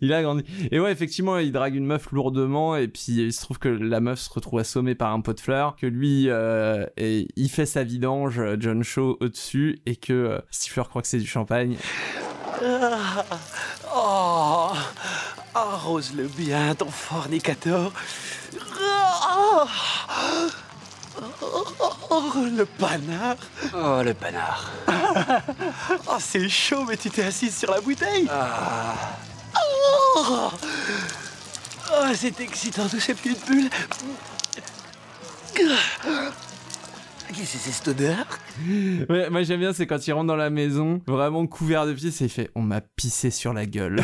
[0.00, 0.44] il a grandi.
[0.70, 4.00] Et ouais, effectivement, il drague une meuf lourdement, et puis il se trouve que la
[4.00, 7.84] meuf se retrouve assommée par un pot de fleurs, que lui, et il fait sa
[7.84, 11.63] vidange, John Shaw au-dessus, et que Stifler croit que c'est du champagne.
[13.94, 14.72] Oh
[15.54, 17.92] Arrose-le bien, ton fornicateur.
[18.56, 19.64] Oh,
[22.10, 23.36] Oh, le panard.
[23.74, 24.70] Oh, le panard.
[26.08, 28.28] Oh, c'est chaud, mais tu t'es assise sur la bouteille.
[28.30, 28.94] Ah.
[29.56, 30.50] Oh,
[31.92, 33.70] Oh, c'est excitant, tous ces petites bulles.
[35.54, 35.68] Qu'est-ce
[37.28, 38.26] que c'est cette odeur
[39.08, 42.20] Ouais, moi j'aime bien, c'est quand il rentre dans la maison, vraiment couvert de pisse,
[42.20, 44.00] et il fait On m'a pissé sur la gueule.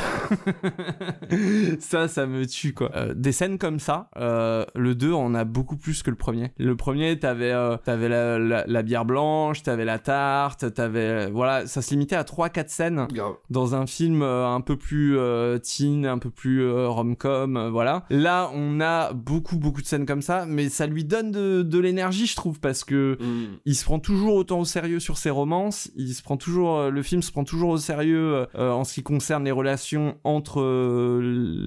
[1.80, 2.90] ça, ça me tue quoi.
[2.94, 6.52] Euh, des scènes comme ça, euh, le 2 en a beaucoup plus que le premier.
[6.58, 11.30] Le premier, t'avais euh, t'avais la, la, la bière blanche, t'avais la tarte, t'avais.
[11.30, 13.06] Voilà, ça se limitait à 3-4 scènes
[13.50, 15.18] dans un film euh, un peu plus
[15.62, 18.04] teen, un peu plus rom-com, voilà.
[18.10, 21.78] Là, on a beaucoup, beaucoup de scènes comme ça, mais ça lui donne de, de
[21.78, 23.18] l'énergie, je trouve, parce que.
[23.20, 23.58] Mm.
[23.64, 26.90] il se prend toujours autant au sérieux sur ses romances, il se prend toujours, euh,
[26.90, 30.60] le film se prend toujours au sérieux euh, en ce qui concerne les relations entre
[30.60, 31.20] euh,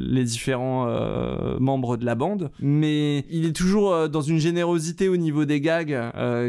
[0.10, 0.64] les différents
[1.60, 5.98] membres de la bande, mais il est toujours dans une générosité au niveau des gags,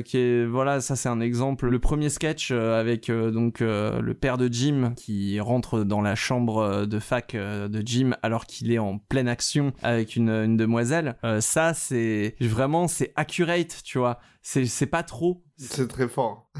[0.04, 1.68] qui est, voilà, ça c'est un exemple.
[1.68, 6.98] Le premier sketch avec donc le père de Jim qui rentre dans la chambre de
[6.98, 12.36] fac de Jim alors qu'il est en pleine action avec une, une demoiselle, ça c'est
[12.40, 14.18] vraiment c'est accurate, tu vois.
[14.44, 15.42] C'est pas trop.
[15.56, 16.52] C'est très fort.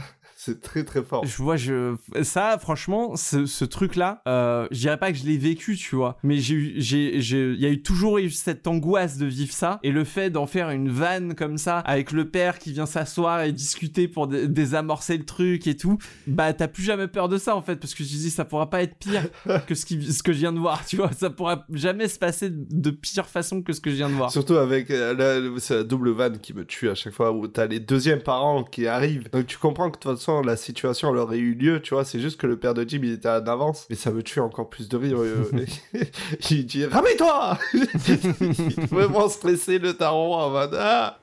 [0.44, 1.24] C'est très très fort.
[1.24, 5.38] Je vois, je ça franchement, ce, ce truc-là, euh, je dirais pas que je l'ai
[5.38, 9.26] vécu, tu vois, mais j'ai j'ai, il y a eu toujours eu cette angoisse de
[9.26, 12.72] vivre ça et le fait d'en faire une vanne comme ça avec le père qui
[12.72, 17.08] vient s'asseoir et discuter pour dé- désamorcer le truc et tout, bah t'as plus jamais
[17.08, 19.22] peur de ça en fait parce que tu dis ça pourra pas être pire
[19.66, 22.18] que ce qui, ce que je viens de voir, tu vois, ça pourra jamais se
[22.18, 24.30] passer de pire façon que ce que je viens de voir.
[24.30, 27.80] Surtout avec euh, la double vanne qui me tue à chaque fois où t'as les
[27.80, 29.30] deuxièmes parents qui arrivent.
[29.32, 32.04] Donc tu comprends que de toute façon la situation elle aurait eu lieu, tu vois.
[32.04, 33.86] C'est juste que le père de Jim il était en avance.
[33.90, 35.16] Mais ça me tue encore plus de rire.
[35.20, 35.44] euh,
[36.50, 41.18] il dit Ramène-toi Il est Vraiment stressé le taron en mode Ah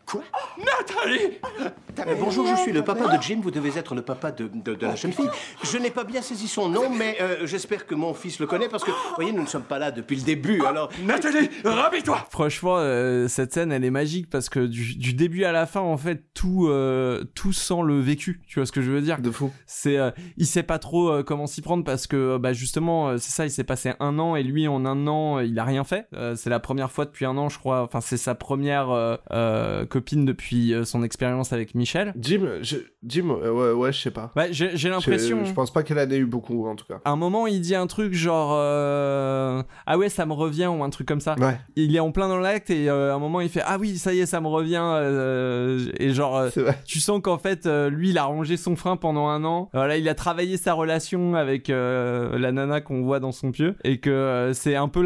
[2.08, 3.39] Euh, bonjour, je suis le papa de Jim.
[3.43, 5.30] Vous devez être le papa de, de- de la jeune fille.
[5.63, 8.69] Je n'ai pas bien saisi son nom, mais euh, j'espère que mon fils le connaît
[8.69, 10.62] parce que, vous voyez, nous ne sommes pas là depuis le début.
[10.65, 15.43] Alors, Nathalie, rabis-toi Franchement, euh, cette scène, elle est magique parce que du, du début
[15.43, 18.41] à la fin, en fait, tout, euh, tout sent le vécu.
[18.47, 19.51] Tu vois ce que je veux dire De fou.
[19.65, 23.17] C'est, euh, il sait pas trop euh, comment s'y prendre parce que, bah justement, euh,
[23.17, 25.63] c'est ça, il s'est passé un an et lui, en un an, euh, il a
[25.63, 26.07] rien fait.
[26.13, 27.81] Euh, c'est la première fois depuis un an, je crois.
[27.83, 32.13] Enfin, c'est sa première euh, euh, copine depuis euh, son expérience avec Michel.
[32.19, 32.77] Jim, je...
[33.03, 34.31] Jim, euh, ouais, ouais, je sais pas.
[34.35, 35.43] Ouais, j'ai l'impression.
[35.45, 36.99] je pense pas qu'elle en ait eu beaucoup en tout cas.
[37.05, 40.83] À un moment, il dit un truc genre euh, ah ouais, ça me revient ou
[40.83, 41.35] un truc comme ça.
[41.39, 43.77] Ouais, il est en plein dans l'acte et euh, à un moment il fait ah
[43.79, 46.49] oui ça y est ça me revient euh, et genre euh,
[46.85, 49.69] tu sens qu'en fait euh, lui il a rongé son frein pendant un an.
[49.73, 53.75] Voilà il a travaillé sa relation avec euh, la nana qu'on voit dans son pieu
[53.84, 55.01] et que euh, c'est un peu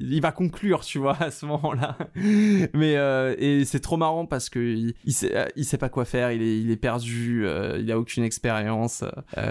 [0.00, 4.26] il va conclure tu vois à ce moment là mais euh, et c'est trop marrant
[4.26, 4.58] parce que
[5.04, 6.32] il, sait pas quoi faire.
[6.32, 7.46] Il est perdu
[7.78, 9.04] il a aucune expérience.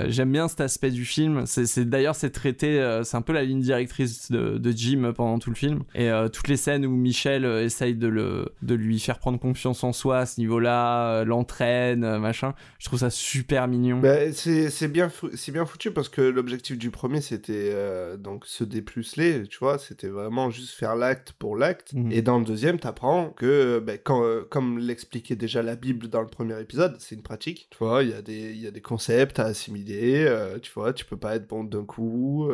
[0.08, 1.43] J'aime bien cet aspect du film.
[1.46, 5.56] C'est d'ailleurs c'est traité c'est un peu la ligne directrice de, Jim pendant tout le
[5.56, 5.84] film.
[5.96, 9.93] Et toutes les scènes où Michel essaye de le de lui faire prendre confiance en
[9.93, 15.52] soi à ce niveau-là l'entraîne machin je trouve ça super mignon Bah, c'est bien, c'est
[15.52, 20.08] bien foutu parce que l'objectif du premier c'était euh, donc se dépuceler, tu vois, c'était
[20.08, 21.93] vraiment juste faire l'acte pour l'acte.
[21.93, 22.12] Mhm.
[22.12, 26.21] Et dans le deuxième, t'apprends que, bah, quand, euh, comme l'expliquait déjà la Bible dans
[26.21, 27.67] le premier épisode, c'est une pratique.
[27.71, 30.26] Tu vois, il y a des, y a des concepts à assimiler.
[30.28, 32.49] euh, tu vois, tu peux pas être bon d'un coup.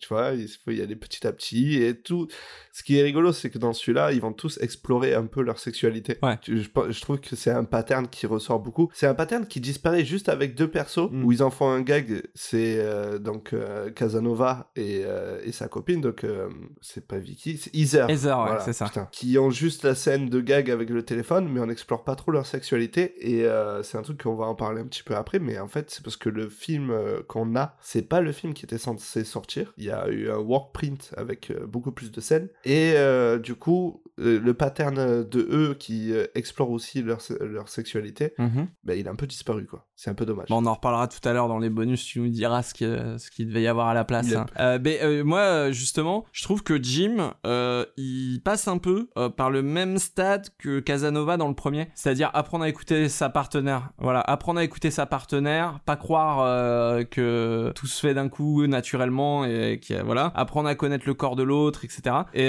[0.00, 2.28] tu vois, il faut y aller petit à petit et tout.
[2.72, 5.58] Ce qui est rigolo, c'est que dans celui-là, ils vont tous explorer un peu leur
[5.58, 6.18] sexualité.
[6.22, 6.38] Ouais.
[6.46, 6.54] Je,
[6.90, 8.90] je trouve que c'est un pattern qui ressort beaucoup.
[8.94, 11.24] C'est un pattern qui disparaît juste avec deux persos Mm.
[11.24, 12.22] où ils en font un gag.
[12.34, 16.00] C'est euh, donc euh, Casanova et, euh, et sa copine.
[16.00, 16.48] Donc euh,
[16.80, 18.10] c'est pas Vicky, c'est Heather.
[18.10, 18.86] Heather, ouais, Voilà, c'est ça.
[18.86, 19.08] putain.
[19.12, 22.30] Qui ont juste la scène de gag avec le téléphone, mais on n'explore pas trop
[22.32, 23.14] leur sexualité.
[23.20, 25.38] Et euh, c'est un truc qu'on va en parler un petit peu après.
[25.38, 26.92] Mais en fait, c'est parce que le film
[27.28, 29.72] qu'on a, c'est pas le film qui était censé sortir.
[29.78, 32.48] Il y a eu un work print avec euh, beaucoup plus de scènes.
[32.64, 38.68] Et euh, du coup, le pattern de eux qui explorent aussi leur, leur sexualité, Mhm.
[38.84, 39.86] ben, il a un peu disparu, quoi.
[39.96, 40.33] C'est un peu dommage.
[40.48, 42.04] Bon, on en reparlera tout à l'heure dans les bonus.
[42.04, 44.28] Tu nous diras ce qu'il ce qu'il devait y avoir à la place.
[44.28, 44.38] Yep.
[44.38, 44.46] hein.
[44.60, 49.08] Euh, mais euh, moi, euh, justement, je trouve que Jim, euh, il passe un peu
[49.36, 53.90] par le même stade que Casanova dans le premier, c'est-à-dire apprendre à écouter sa partenaire.
[53.98, 59.44] Voilà, apprendre à écouter sa partenaire, pas croire que tout se fait d'un coup naturellement
[59.44, 62.16] et a- voilà, apprendre à connaître le corps de l'autre, etc.
[62.34, 62.48] Et,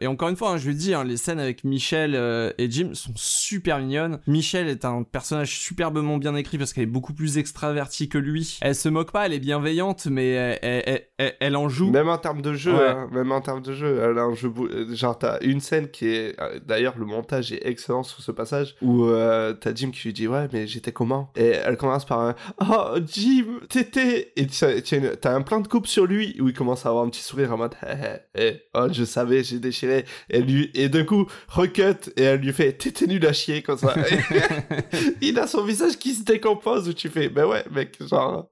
[0.00, 2.14] et encore une fois, hein, je lui dis, hein, les scènes avec Michel
[2.58, 4.20] et Jim sont super mignonnes.
[4.26, 8.58] Michel est un personnage superbement bien écrit parce qu'elle est beaucoup plus extravertie que lui.
[8.62, 11.90] Elle se moque pas, elle est bienveillante, mais elle, elle- elle- elle- elle en joue.
[11.90, 12.86] Même en termes de jeu, Ouais.
[12.88, 15.88] hein, même en termes de jeu, elle a un jeu euh, genre t'as une scène
[15.90, 19.90] qui est, euh, d'ailleurs le montage est excellent sur ce passage où euh, t'as Jim
[19.90, 21.32] qui lui dit ouais mais j'étais comment?
[21.36, 26.06] Et elle commence par un oh Jim t'étais et t'as un plan de coupe sur
[26.06, 27.94] lui où il commence à avoir un petit sourire en mode hé
[28.36, 31.82] hé hé, oh je savais j'ai déchiré et lui et d'un coup recut
[32.16, 33.94] et elle lui fait t'étais nul à chier comme ça
[35.20, 38.50] il a son visage qui se décompose où tu fais ben ouais mec genre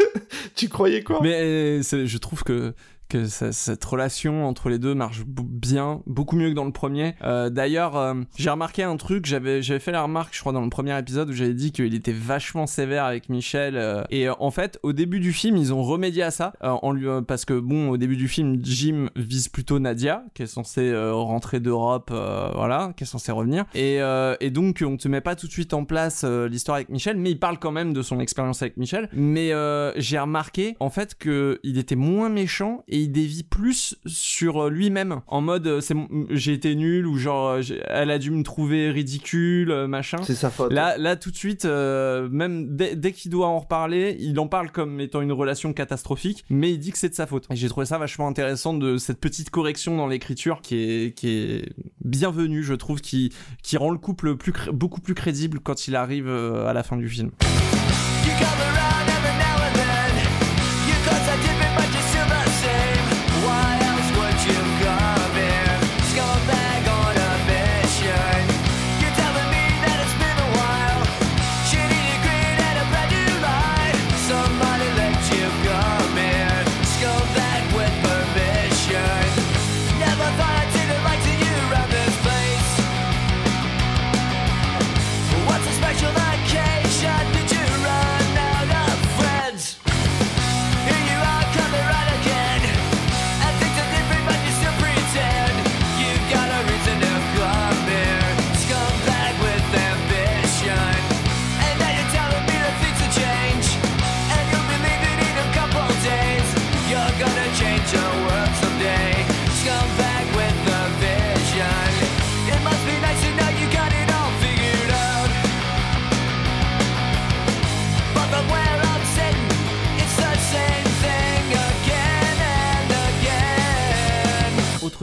[0.54, 1.20] tu croyais quoi?
[1.22, 2.74] Mais euh, je trouve que
[3.08, 7.14] que ça- cette relation entre les deux marche bien, beaucoup mieux que dans le premier.
[7.22, 10.68] Euh, D'ailleurs, euh, j'ai remarqué un truc, j'avais fait la remarque, je crois, dans le
[10.70, 13.76] premier épisode où j'avais dit qu'il était vachement sévère avec Michel.
[13.76, 16.68] euh, et euh, en fait, au début du film, ils ont remédié à ça, euh,
[16.70, 20.46] en lui, parce que bon, au début du film, Jim vise plutôt Nadia, qui est
[20.46, 23.64] censée rentrer d'Europe, voilà, qui est censée revenir.
[23.74, 23.98] Et,
[24.40, 27.30] et donc, on te met pas tout de suite en place l'histoire avec Michel, mais
[27.30, 29.08] il parle quand même de son expérience avec Michel.
[29.12, 29.52] Mais
[29.96, 35.20] j'ai remarqué, en fait, que il était moins méchant il dévie plus sur euh, lui-même,
[35.26, 38.42] en mode, euh, c'est mon- j'ai été nul ou genre, euh, elle a dû me
[38.42, 40.18] trouver ridicule, machin.
[40.22, 40.72] C'est sa faute.
[40.72, 44.46] Là, là, tout de suite, euh, même dès, dès qu'il doit en reparler, il en
[44.48, 47.46] parle comme étant une relation catastrophique, mais il dit que c'est de sa faute.
[47.50, 51.28] Et j'ai trouvé ça vachement intéressant de cette petite correction dans l'écriture qui est, qui
[51.28, 51.68] est
[52.04, 53.32] bienvenue, je trouve, qui,
[53.62, 57.08] qui rend le couple plus beaucoup plus crédible quand il arrive à la fin du
[57.08, 57.30] film.
[58.26, 59.15] You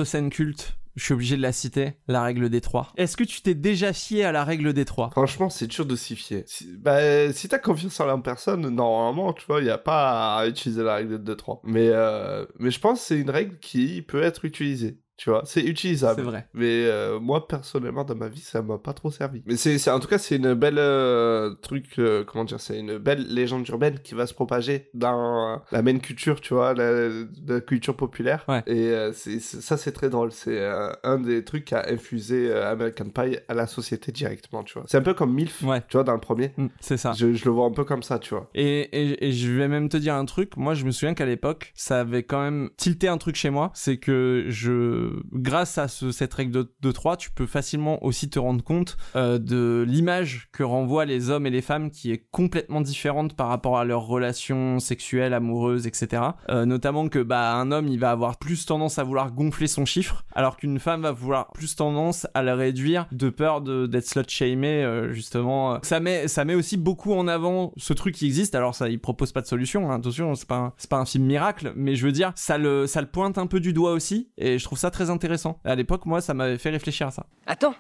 [0.03, 2.91] Scène culte, je suis obligé de la citer, la règle des trois.
[2.97, 5.09] Est-ce que tu t'es déjà fié à la règle des trois?
[5.11, 6.43] Franchement, c'est dur de s'y fier.
[6.45, 10.37] Si, bah, si t'as confiance en la personne, normalement, tu vois, il n'y a pas
[10.37, 11.61] à utiliser la règle de 2-3.
[11.63, 14.99] Mais, euh, mais je pense que c'est une règle qui peut être utilisée.
[15.23, 16.15] Tu vois, c'est utilisable.
[16.17, 16.47] C'est vrai.
[16.53, 19.41] Mais euh, moi, personnellement, dans ma vie, ça m'a pas trop servi.
[19.45, 22.77] Mais c'est, c'est- en tout cas, c'est une belle euh, truc, euh, comment dire, c'est
[22.77, 27.07] une belle légende urbaine qui va se propager dans la main culture, tu vois, la,
[27.47, 28.43] la culture populaire.
[28.49, 28.63] Ouais.
[28.67, 30.33] Et euh, c'est, c'est- ça, c'est très drôle.
[30.33, 34.62] C'est euh, un des trucs qui a infusé euh, American Pie à la société directement,
[34.63, 34.83] tu vois.
[34.88, 35.79] C'est un peu comme MILF, Ouais.
[35.88, 36.51] tu vois, dans le premier.
[36.57, 37.13] Mm, C'est ça.
[37.13, 38.49] Je, je le vois un peu comme ça, tu vois.
[38.55, 40.57] Et, et, et je vais même te dire un truc.
[40.57, 43.71] Moi, je me souviens qu'à l'époque, ça avait quand même tilté un truc chez moi.
[43.73, 48.30] C'est que je, grâce à ce- cette règle de, de 3, tu peux facilement aussi
[48.30, 52.26] te rendre compte euh, de l'image que renvoient les hommes et les femmes qui est
[52.32, 56.21] complètement différente par rapport à leurs relations sexuelles, amoureuses, etc.
[56.49, 59.86] Euh, notamment que, bah, un homme, il va avoir plus tendance à vouloir gonfler son
[59.86, 64.84] chiffre, alors qu'une femme va vouloir plus tendance à le réduire de peur d'être slut-shamée,
[64.84, 65.80] euh, justement.
[65.84, 68.56] Ça met, ça met aussi beaucoup en avant ce truc qui existe.
[68.56, 71.73] Alors, ça, il propose pas de solution, hein, attention, c'est pas, pas un film miracle,
[71.76, 74.58] mais je veux dire, ça le, ça le pointe un peu du doigt aussi, et
[74.60, 75.60] je trouve ça très intéressant.
[75.65, 77.25] À l'époque, moi, ça m'avait fait réfléchir à ça.
[77.45, 77.75] Attends,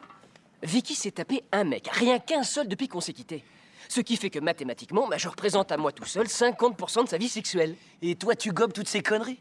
[0.61, 3.43] Vicky s'est tapé un mec, rien qu'un seul depuis qu'on s'est quitté.
[3.89, 7.17] Ce qui fait que mathématiquement, bah, je représente à moi tout seul 50% de sa
[7.17, 7.75] vie sexuelle.
[8.01, 9.39] Et toi, tu gobes toutes ces conneries?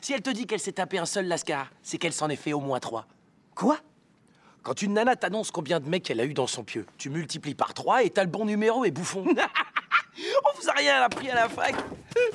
[0.00, 2.52] Si elle te dit qu'elle s'est tapé un seul lascar, c'est qu'elle s'en est fait
[2.52, 3.06] au moins trois.
[3.54, 3.78] Quoi?
[4.62, 7.54] Quand une nana t'annonce combien de mecs elle a eu dans son pieu, tu multiplies
[7.54, 9.24] par trois et t'as le bon numéro et bouffon.
[10.44, 11.74] On vous a rien appris à la fac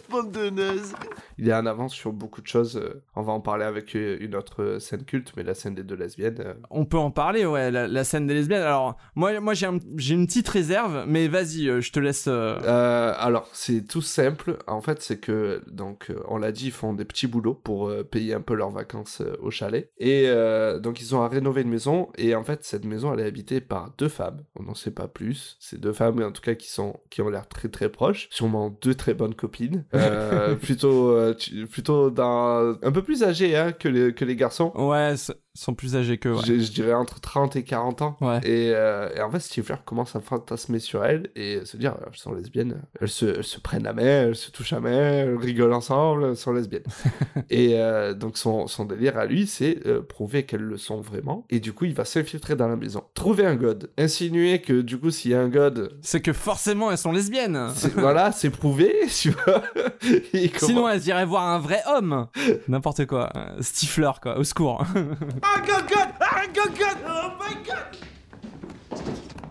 [0.10, 0.94] Bande de neuses
[1.40, 2.78] Il est en avance sur beaucoup de choses.
[2.78, 5.74] euh, On va en parler avec euh, une autre euh, scène culte, mais la scène
[5.74, 6.56] des deux lesbiennes.
[6.70, 8.62] On peut en parler, ouais, la, la scène des lesbiennes.
[8.62, 12.26] Alors, moi, moi j'ai un- j'ai une petite réserve, mais vas-y, je te laisse.
[12.28, 14.58] euh, Euh, alors, c'est tout simple.
[14.68, 18.04] En fait, c'est que, donc, on l'a dit, ils font des petits boulots pour euh,
[18.04, 19.90] payer un peu leurs vacances au chalet.
[19.98, 22.10] Et euh, donc, ils ont à rénover une maison.
[22.20, 24.44] Et en fait, cette maison, elle est habitée par deux femmes.
[24.60, 25.58] On n'en sait pas plus.
[25.60, 28.28] C'est deux femmes, en tout cas, qui, sont, qui ont l'air très très proches.
[28.32, 29.86] Sûrement deux très bonnes copines.
[30.02, 31.36] Euh, plutôt, euh,
[31.70, 34.72] plutôt un peu plus âgées hein, que, les, que les garçons.
[34.76, 35.16] Ouais,
[35.54, 36.30] sont plus âgés que.
[36.30, 36.42] Ouais.
[36.46, 38.18] Je, je dirais entre 30 et 40 ans.
[38.22, 38.40] Ouais.
[38.44, 42.16] Et, euh, et en fait, Stifler commence à fantasmer sur elles et se dire, elles
[42.18, 42.82] sont lesbiennes.
[43.02, 46.26] Elles se, elles se prennent la main, elles se touchent la main, elles rigolent ensemble,
[46.26, 46.84] elles sont lesbiennes.
[47.50, 51.46] et euh, donc, son, son délire à lui, c'est euh, prouver qu'elles le sont vraiment.
[51.50, 53.04] Et du coup, il va s'infiltrer dans la maison.
[53.14, 53.90] Trouver un god.
[53.98, 57.70] Insinuer que du coup, s'il y a un god, C'est que forcément, elles sont lesbiennes.
[57.76, 59.64] c'est- voilà, c'est prouvé, tu vois.
[60.58, 62.28] Sinon, elles iraient voir un vrai homme.
[62.68, 63.30] N'importe quoi.
[63.36, 64.38] Euh, Stifler, quoi.
[64.38, 64.84] Au secours.
[65.42, 69.02] Ah, God, God Ah, God, God Oh my God.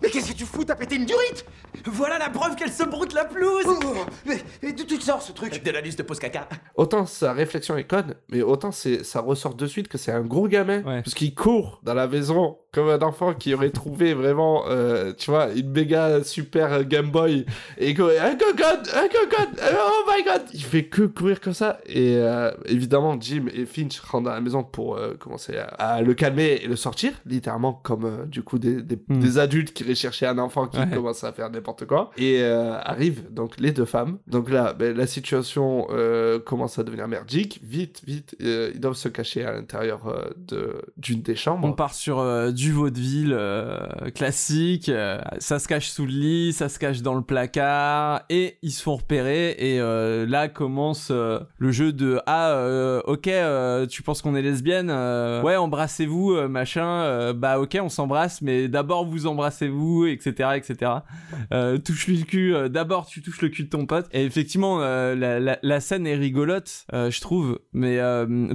[0.03, 0.65] Mais qu'est-ce que tu fous?
[0.65, 1.45] T'as pété une durite?
[1.87, 3.65] Voilà la preuve qu'elle se broute la pelouse.
[3.67, 3.95] Oh,
[4.27, 5.63] mais, mais d'où tu te sors ce truc?
[5.63, 6.47] De la liste de pause caca.
[6.75, 10.21] Autant sa réflexion est conne, mais autant c'est, ça ressort de suite que c'est un
[10.23, 10.83] gros gamin.
[10.83, 11.03] Ouais.
[11.03, 15.31] Parce qu'il court dans la maison comme un enfant qui aurait trouvé vraiment, euh, tu
[15.31, 17.45] vois, une méga super Game Boy.
[17.79, 20.43] Et que, un cocotte, un cocotte, oh my god!
[20.55, 21.81] Il fait que courir comme ça.
[21.87, 26.03] Et euh, évidemment, Jim et Finch rentrent dans la maison pour euh, commencer à, à
[26.03, 29.19] le calmer et le sortir, littéralement comme du coup des, des, Hmm.
[29.19, 30.87] des adultes qui chercher un enfant qui Ouais.
[30.95, 32.11] commence à faire n'importe quoi.
[32.17, 34.19] Et arrivent donc les deux femmes.
[34.29, 35.89] Donc là, ben, la situation
[36.47, 37.61] commence à devenir merdique.
[37.65, 40.01] Vite, vite, ils doivent se cacher à l'intérieur
[40.37, 41.67] de d'une des chambres.
[41.67, 42.21] On part sur
[42.61, 43.79] du vaudeville euh,
[44.15, 48.59] classique, euh, ça se cache sous le lit, ça se cache dans le placard, et
[48.61, 53.31] ils se font repérer, et euh, là commence le jeu de «Ah, ok,
[53.89, 54.91] tu penses qu'on est lesbienne
[55.43, 60.93] Ouais, embrassez-vous, machin, bah ok, on s'embrasse, mais d'abord vous embrassez-vous, etc., etc.
[61.83, 65.59] Touche-lui le cul, d'abord tu touches le cul de ton pote.» Et effectivement, la, la,
[65.63, 67.99] la scène est rigolote, je trouve, mais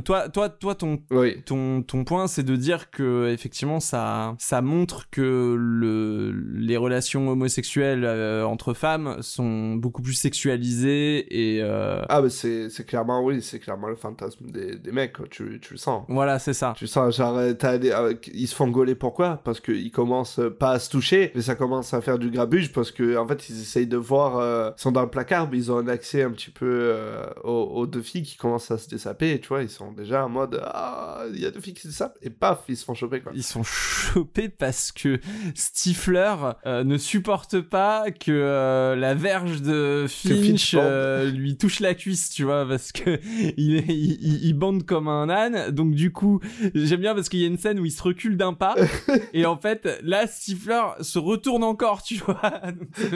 [0.04, 1.42] toi, toi, toi, ton Oui.
[1.44, 3.95] ton, ton point, c'est de dire que effectivement ça,
[4.40, 11.26] ça montre que le, les relations homosexuelles euh, entre femmes sont beaucoup plus sexualisées
[11.56, 15.14] et euh, Ah, mais c'est c'est clairement, oui, c'est clairement le fantasme des, des mecs,
[15.14, 15.26] quoi.
[15.30, 16.06] Tu, tu le sens.
[16.08, 16.74] voilà, c'est ça.
[16.78, 19.42] Tu sens, genre, euh, t'as des- euh, ils se font gauler pourquoi?
[19.44, 22.72] Parce qu'ils commencent euh, pas à se toucher, mais ça commence à faire du grabuge
[22.74, 25.58] parce que, en fait, ils essayent de voir, euh, ils sont dans le placard, mais
[25.58, 28.78] ils ont un accès un petit peu euh, aux, aux deux filles qui commencent à
[28.78, 31.60] se dessaper, et tu vois, ils sont déjà en mode, ah, il y a deux
[31.62, 33.32] filles qui se dessapent, et paf, ils se font choper, quoi.
[33.36, 35.20] Ils sont chopés parce que
[35.56, 41.94] Stifler euh, ne supporte pas que euh, la verge de Finch euh, lui touche la
[41.94, 43.20] cuisse, tu vois, parce que
[43.58, 45.72] il, est, il, il- il bande comme un âne.
[45.72, 46.40] Donc du coup,
[46.74, 48.76] j'aime bien parce qu'il y a une scène où il se recule d'un pas
[49.34, 52.42] et en fait, là, Stifler se retourne encore, tu vois.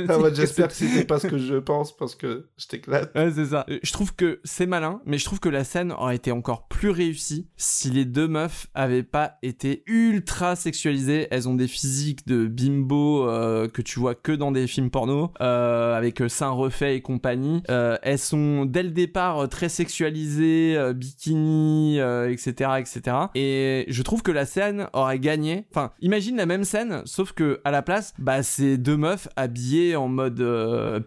[0.07, 3.11] Ah, ouais, J'espère que c'est- c'était pas ce que je pense parce que je t'éclate.
[3.15, 3.65] Ouais, c'est ça.
[3.84, 6.89] Je trouve que c'est malin, mais je trouve que la scène aurait été encore plus
[6.89, 11.28] réussie si les deux meufs avaient pas été ultra sexualisées.
[11.32, 15.32] Elles ont des physiques de bimbo euh, que tu vois que dans des films porno,
[15.41, 17.64] euh, avec euh, seins refaits et compagnie.
[17.68, 23.18] Elles sont dès le départ très sexualisées, bikini, etc., etc.
[23.36, 25.66] Et je trouve que la scène aurait gagné.
[25.72, 29.95] Enfin, imagine la même scène, sauf que à la place, bah c'est deux meufs habillées
[29.95, 30.43] en mode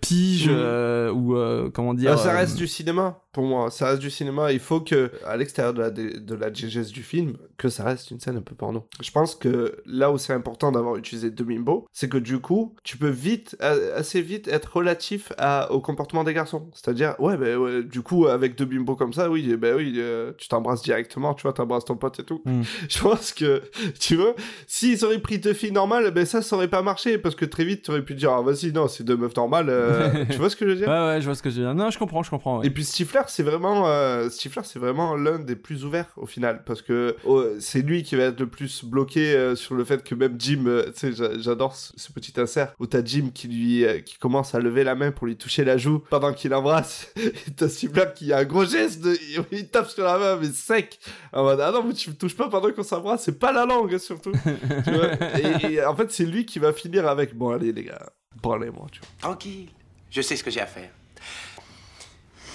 [0.01, 1.37] pige ou
[1.73, 2.13] comment dire.
[2.13, 3.71] Ah, ça reste du cinéma pour moi.
[3.71, 4.53] Ça reste du cinéma.
[4.53, 8.11] Il faut que, à l'extérieur de la, de la digeste du film, que ça reste
[8.11, 8.87] une scène un peu porno.
[9.01, 12.75] Je pense que là où c'est important d'avoir utilisé deux bimbos, c'est que du coup,
[12.83, 16.69] tu peux vite, assez vite être relatif à, au comportement des garçons.
[16.75, 20.33] C'est-à-dire, ouais, ben ouais, du coup, avec deux bimbos comme ça, oui, ben oui, euh,
[20.39, 22.43] tu t'embrasses directement, tu vois, t'embrasses ton pote et tout.
[22.45, 22.63] Mm.
[22.89, 23.63] Je pense que,
[23.99, 24.35] tu vois,
[24.67, 27.65] s'ils auraient pris deux filles normales, ben ça, ça aurait pas marché parce que très
[27.65, 29.69] vite, tu aurais pu dire, ah, vas-y, non, c'est deux meufs normales.
[29.71, 30.89] euh, tu vois ce que je veux dire?
[30.89, 31.75] Ouais, ouais, je vois ce que je veux dire.
[31.75, 32.59] Non, je comprends, je comprends.
[32.61, 32.67] ouais.
[32.67, 36.63] Et puis Stifler, c'est vraiment, euh, Stifler, c'est vraiment l'un des plus ouverts au final,
[36.65, 40.03] parce que oh, c'est lui qui va être le plus bloqué euh, sur le fait
[40.05, 43.31] que même Jim, euh, tu sais, j'a- j'adore ce, ce petit insert où t'as Jim
[43.35, 46.33] qui lui, euh, qui commence à lever la main pour lui toucher la joue pendant
[46.33, 49.17] qu'il embrasse, et t'as Stifler qui a un gros geste, de,
[49.53, 50.99] il tape sur la main mais sec,
[51.33, 53.65] en mode ah non mais tu me touches pas pendant qu'on s'embrasse, c'est pas la
[53.67, 55.11] langue surtout, tu vois?
[55.69, 58.11] Et, et en fait c'est lui qui va finir avec bon allez les gars,
[58.43, 59.09] branlez-moi, tu vois.
[59.21, 59.69] Tranquille,
[60.11, 60.91] je sais ce que j'ai à faire.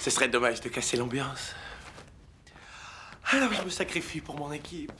[0.00, 1.54] Ce serait dommage de casser l'ambiance.
[3.30, 4.92] Alors je me sacrifie pour mon équipe.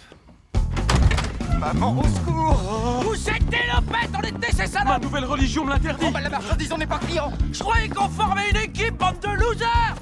[1.58, 5.70] Maman, au secours Vous êtes des lopettes, on était, c'est ça Ma nouvelle religion me
[5.70, 6.04] l'interdit.
[6.06, 9.18] Oh bah la marchandise, on n'est pas client Je croyais qu'on formait une équipe, bande
[9.20, 9.94] de losers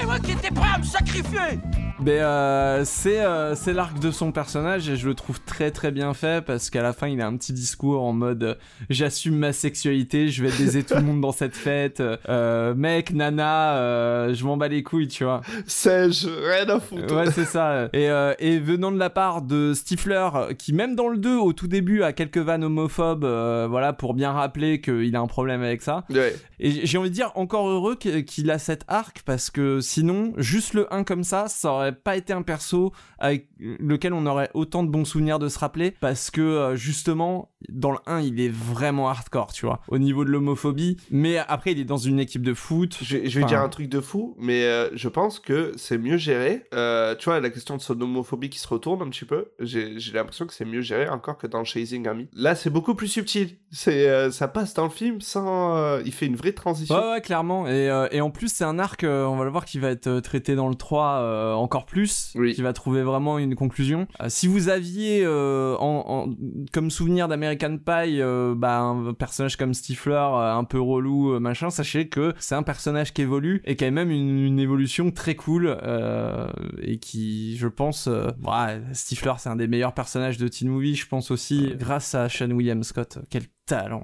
[0.00, 1.58] Et moi qui étais prêt à me sacrifier
[2.02, 5.90] Mais euh, c'est euh, c'est l'arc de son personnage et je le trouve très très
[5.90, 8.54] bien fait parce qu'à la fin il a un petit discours en mode euh,
[8.88, 13.74] j'assume ma sexualité, je vais baiser tout le monde dans cette fête, euh, mec, nana,
[13.76, 15.42] euh, je m'en bats les couilles, tu vois.
[15.66, 17.14] Sèche, rien à foutre.
[17.14, 17.88] Ouais, c'est ça.
[17.92, 20.28] Et, euh, et venant de la part de Stifler,
[20.58, 24.14] qui même dans le 2, au tout début, a quelques vannes homophobes, euh, voilà, pour
[24.14, 26.04] bien rappeler qu'il a un problème avec ça.
[26.10, 26.34] Ouais.
[26.58, 30.74] Et j'ai envie de dire encore heureux qu'il a cet arc, parce que sinon, juste
[30.74, 34.82] le 1 comme ça, ça aurait pas été un perso avec lequel on aurait autant
[34.82, 38.48] de bons souvenirs de se rappeler, parce que euh, justement, dans le 1, il est
[38.52, 40.96] vraiment hardcore, tu vois, au niveau de l'homophobie.
[41.10, 42.96] Mais après, il est dans une équipe de foot.
[43.02, 45.98] Je, je vais Enfin, dire un truc de fou, mais euh, je pense que c'est
[45.98, 46.64] mieux géré.
[46.74, 49.98] Euh, tu vois, la question de son homophobie qui se retourne un petit peu, j'ai
[49.98, 52.28] j'ai l'impression que c'est mieux géré encore que dans Chasing Amy.
[52.32, 53.56] Là, c'est beaucoup plus subtil.
[53.72, 55.76] C'est euh, ça passe dans le film sans.
[55.76, 56.94] euh, il fait une vraie transition.
[56.94, 57.68] Ouais, ouais, clairement.
[57.68, 59.90] Et, euh, et en plus, c'est un arc, euh, on va le voir, qui va
[59.90, 62.52] être euh, traité dans le 3 euh, encore plus, Oui.
[62.54, 64.08] qui va trouver vraiment une conclusion.
[64.26, 66.34] Si vous aviez euh, en, en-
[66.72, 72.08] comme souvenir d'American Pie euh, bah, un personnage comme Stifler, un peu relou, machin, sachez
[72.08, 75.78] que c'est un personnage qui évolue et qui a même une, une évolution très cool
[75.84, 76.48] euh,
[76.82, 81.06] et qui, je pense, ouais, Stifler c'est un des meilleurs personnages de teen movie, je
[81.06, 83.18] pense aussi, grâce à Sean William Scott.
[83.30, 84.02] Quel talent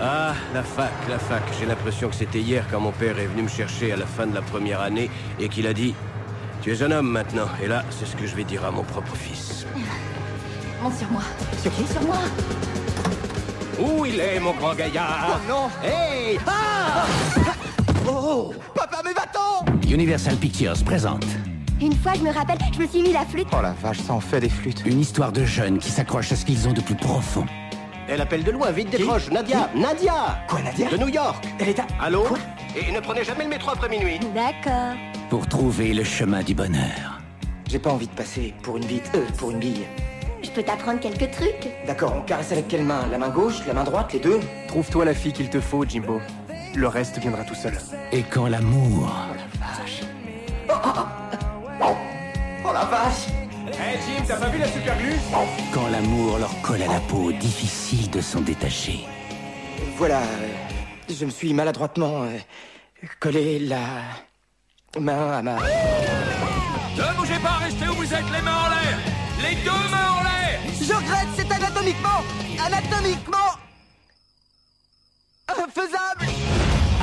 [0.00, 1.42] Ah, la fac, la fac.
[1.58, 4.28] J'ai l'impression que c'était hier quand mon père est venu me chercher à la fin
[4.28, 5.10] de la première année
[5.40, 5.92] et qu'il a dit
[6.62, 7.48] Tu es un homme maintenant.
[7.60, 9.66] Et là, c'est ce que je vais dire à mon propre fils.
[10.80, 11.22] Monte sur moi.
[11.60, 11.84] Sur qui?
[11.88, 12.18] Sur moi.
[13.80, 15.30] Où il est, mon grand gaillard?
[15.34, 17.06] Oh non Hey Ah
[18.06, 21.26] Oh Papa, mais va-t'en Universal Pictures présente
[21.80, 23.48] Une fois, je me rappelle, je me suis mis la flûte.
[23.52, 24.84] Oh la vache, ça en fait des flûtes.
[24.86, 27.44] une histoire de jeunes qui s'accrochent à ce qu'ils ont de plus profond.
[28.08, 29.30] Elle appelle de loin, vite décroche.
[29.30, 31.86] Nadia Nadia Quoi, Nadia De New York Elle est à...
[32.00, 32.24] Allô
[32.74, 34.18] Et ne prenez jamais le métro après minuit.
[34.34, 34.96] D'accord.
[35.28, 37.20] Pour trouver le chemin du bonheur.
[37.68, 39.84] J'ai pas envie de passer pour une bite, euh, pour une bille.
[40.42, 41.68] Je peux t'apprendre quelques trucs.
[41.86, 43.06] D'accord, on caresse avec quelle main?
[43.10, 44.40] La main gauche, la main droite, les deux?
[44.68, 46.20] Trouve-toi la fille qu'il te faut, Jimbo.
[46.74, 47.76] Le reste viendra tout seul.
[48.12, 49.12] Et quand l'amour
[50.70, 53.26] Oh la vache
[53.76, 55.16] Hey Jim, t'as pas vu la super glue?
[55.72, 59.00] Quand l'amour leur colle à la peau, difficile de s'en détacher.
[59.96, 60.48] Voilà, euh,
[61.08, 62.38] je me suis maladroitement euh,
[63.20, 63.78] collé la
[64.98, 65.56] main à ma...
[65.56, 68.98] Ne bougez pas, restez où vous êtes, les mains en l'air.
[69.42, 70.60] Les deux mains en l'air.
[70.80, 72.22] Je regrette, c'est anatomiquement
[72.64, 73.36] Anatomiquement
[75.48, 76.26] Infaisable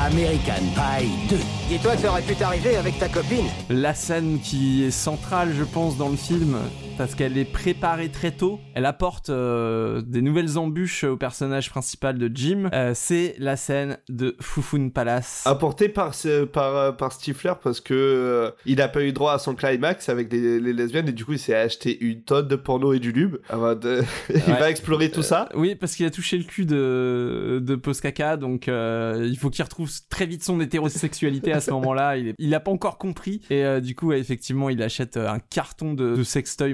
[0.06, 1.38] American Pie 2.
[1.68, 3.48] Dis-toi que ça aurait pu t'arriver avec ta copine.
[3.72, 6.58] La scène qui est centrale, je pense, dans le film,
[6.98, 12.18] parce qu'elle est préparée très tôt, elle apporte euh, des nouvelles embûches au personnage principal
[12.18, 15.44] de Jim, euh, c'est la scène de Fufun Palace.
[15.46, 16.14] Apporté par,
[16.54, 20.08] par, euh, par Stifler parce que euh, il a pas eu droit à son climax
[20.10, 23.12] avec les lesbiennes et du coup il s'est acheté une tonne de porno et du
[23.12, 23.38] lube.
[23.50, 24.60] avant de- il Ouais.
[24.60, 25.50] va explorer tout ça.
[25.56, 29.92] Oui, parce qu'il a touché le cul de, de Postkaka, donc il faut qu'il retrouve
[30.10, 32.18] très vite son hétérosexualité à ce moment-là.
[32.18, 33.42] Il, est- il a pas encore compris.
[33.50, 36.74] Et du coup, ouais, effectivement, il achète un carton de, de sextoy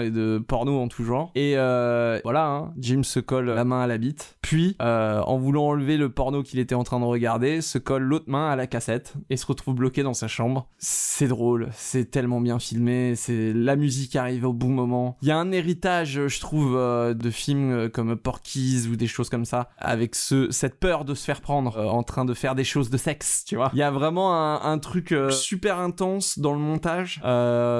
[0.00, 1.32] et de porno en tout genre.
[1.34, 4.38] Et euh, voilà, hein, Jim se colle la main à la bite.
[4.42, 8.02] Puis, euh, en voulant enlever le porno qu'il était en train de regarder, se colle
[8.02, 10.68] l'autre main à la cassette et se retrouve bloqué dans sa chambre.
[10.78, 15.16] C'est drôle, c'est tellement bien filmé, c'est la musique arrive au bon moment.
[15.22, 19.28] Il y a un héritage, je trouve, euh, de films comme Porky's ou des choses
[19.28, 22.64] comme ça, avec ce, cette peur de se faire prendre en train de faire des
[22.64, 23.70] choses de sexe, tu vois.
[23.72, 27.20] Il y a vraiment un, un truc super intense dans le montage.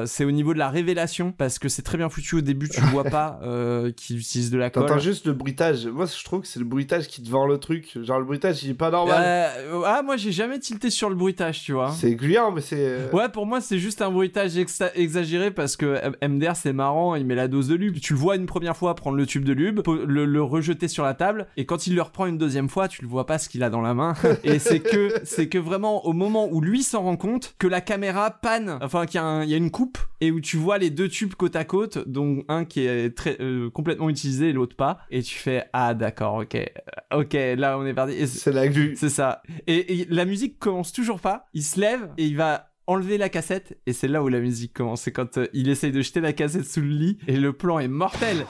[0.06, 2.80] C'est au niveau de la révélation, parce que c'est très bien foutu au début, tu
[2.82, 4.86] vois pas euh, qu'il utilise de la colle.
[4.86, 5.86] T'entends juste le bruitage.
[5.86, 7.96] Moi je trouve que c'est le bruitage qui te vend le truc.
[8.02, 9.22] Genre le bruitage il est pas normal.
[9.24, 11.90] Euh, ah, moi j'ai jamais tilté sur le bruitage, tu vois.
[11.92, 12.76] C'est gluant mais c'est...
[12.78, 17.14] euh, Ouais, pour moi, c'est juste un bruitage exa- exagéré parce que MDR, c'est marrant,
[17.14, 17.98] il met la dose de lube.
[18.00, 21.04] Tu le vois une première fois prendre le tube de lube, le, le rejeter sur
[21.04, 23.48] la table, et quand il le reprend une deuxième fois, tu le vois pas ce
[23.48, 24.14] qu'il a dans la main.
[24.44, 27.80] et c'est que, c'est que vraiment, au moment où lui s'en rend compte, que la
[27.80, 31.09] caméra panne, enfin, qu'il y, y a une coupe, et où tu vois les deux
[31.09, 34.99] tubes côte à côte, dont un qui est très, euh, complètement utilisé et l'autre pas,
[35.11, 38.26] et tu fais, ah, d'accord, ok, euh, ok, là, on est parti.
[38.26, 38.97] C'est la glu.
[38.97, 39.42] c'est ça.
[39.68, 41.47] Et, et la musique commence toujours pas.
[41.55, 43.78] Il se lève et il va enlever la cassette.
[43.86, 45.03] Et c'est là où la musique commence.
[45.03, 47.18] C'est quand euh, il essaye de jeter la cassette sous le lit.
[47.28, 48.44] Et le plan est mortel.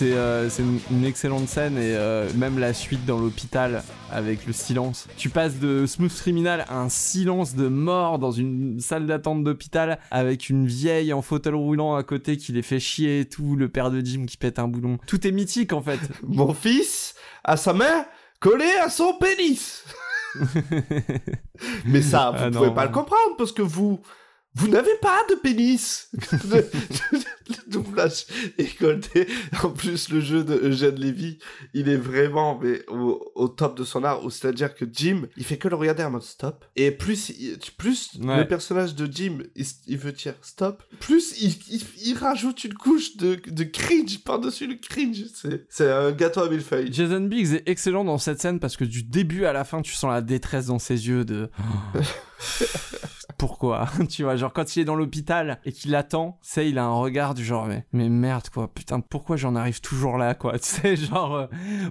[0.00, 0.48] C'est euh,
[0.90, 5.06] une, excellente scène et euh, même la suite dans l'hôpital avec le silence.
[5.18, 9.98] Tu passes de Smooth Criminal à un silence de mort dans une salle d'attente d'hôpital
[10.10, 13.68] avec une vieille en fauteuil roulant à côté qui les fait chier et tout, le
[13.68, 14.96] père de Jim qui pète un boulon.
[15.06, 16.00] Tout est mythique en fait.
[16.26, 18.06] Mon fils a sa main
[18.40, 19.84] collée à son pénis.
[21.84, 22.74] Mais ça, vous Ah pouvez non.
[22.74, 24.00] pas le comprendre parce que vous,
[24.54, 26.08] vous n'avez pas de pénis.
[26.50, 26.64] le,
[27.68, 28.26] doublage
[28.58, 29.26] est goldé.
[29.62, 31.38] En plus, le jeu de Eugène Lévy,
[31.72, 34.20] il est vraiment mais, au, au top de son art.
[34.30, 36.64] C'est-à-dire que Jim, il fait que le regarder en mode stop.
[36.76, 38.38] Et plus, il- plus Ouais.
[38.38, 42.74] le personnage de Jim, il, il veut dire stop, plus il, il, il rajoute une
[42.74, 45.24] couche de, de cringe par-dessus le cringe.
[45.68, 46.92] C'est- un gâteau à millefeuilles.
[46.92, 49.94] Jason Biggs est excellent dans cette scène parce que du début à la fin, tu
[49.94, 51.50] sens la détresse dans ses yeux de.
[53.40, 56.78] Pourquoi Tu vois, genre quand il est dans l'hôpital et qu'il attend, tu sais, il
[56.78, 60.34] a un regard du genre, mais, mais merde quoi, putain, pourquoi j'en arrive toujours là
[60.34, 61.46] quoi Tu sais, genre, euh,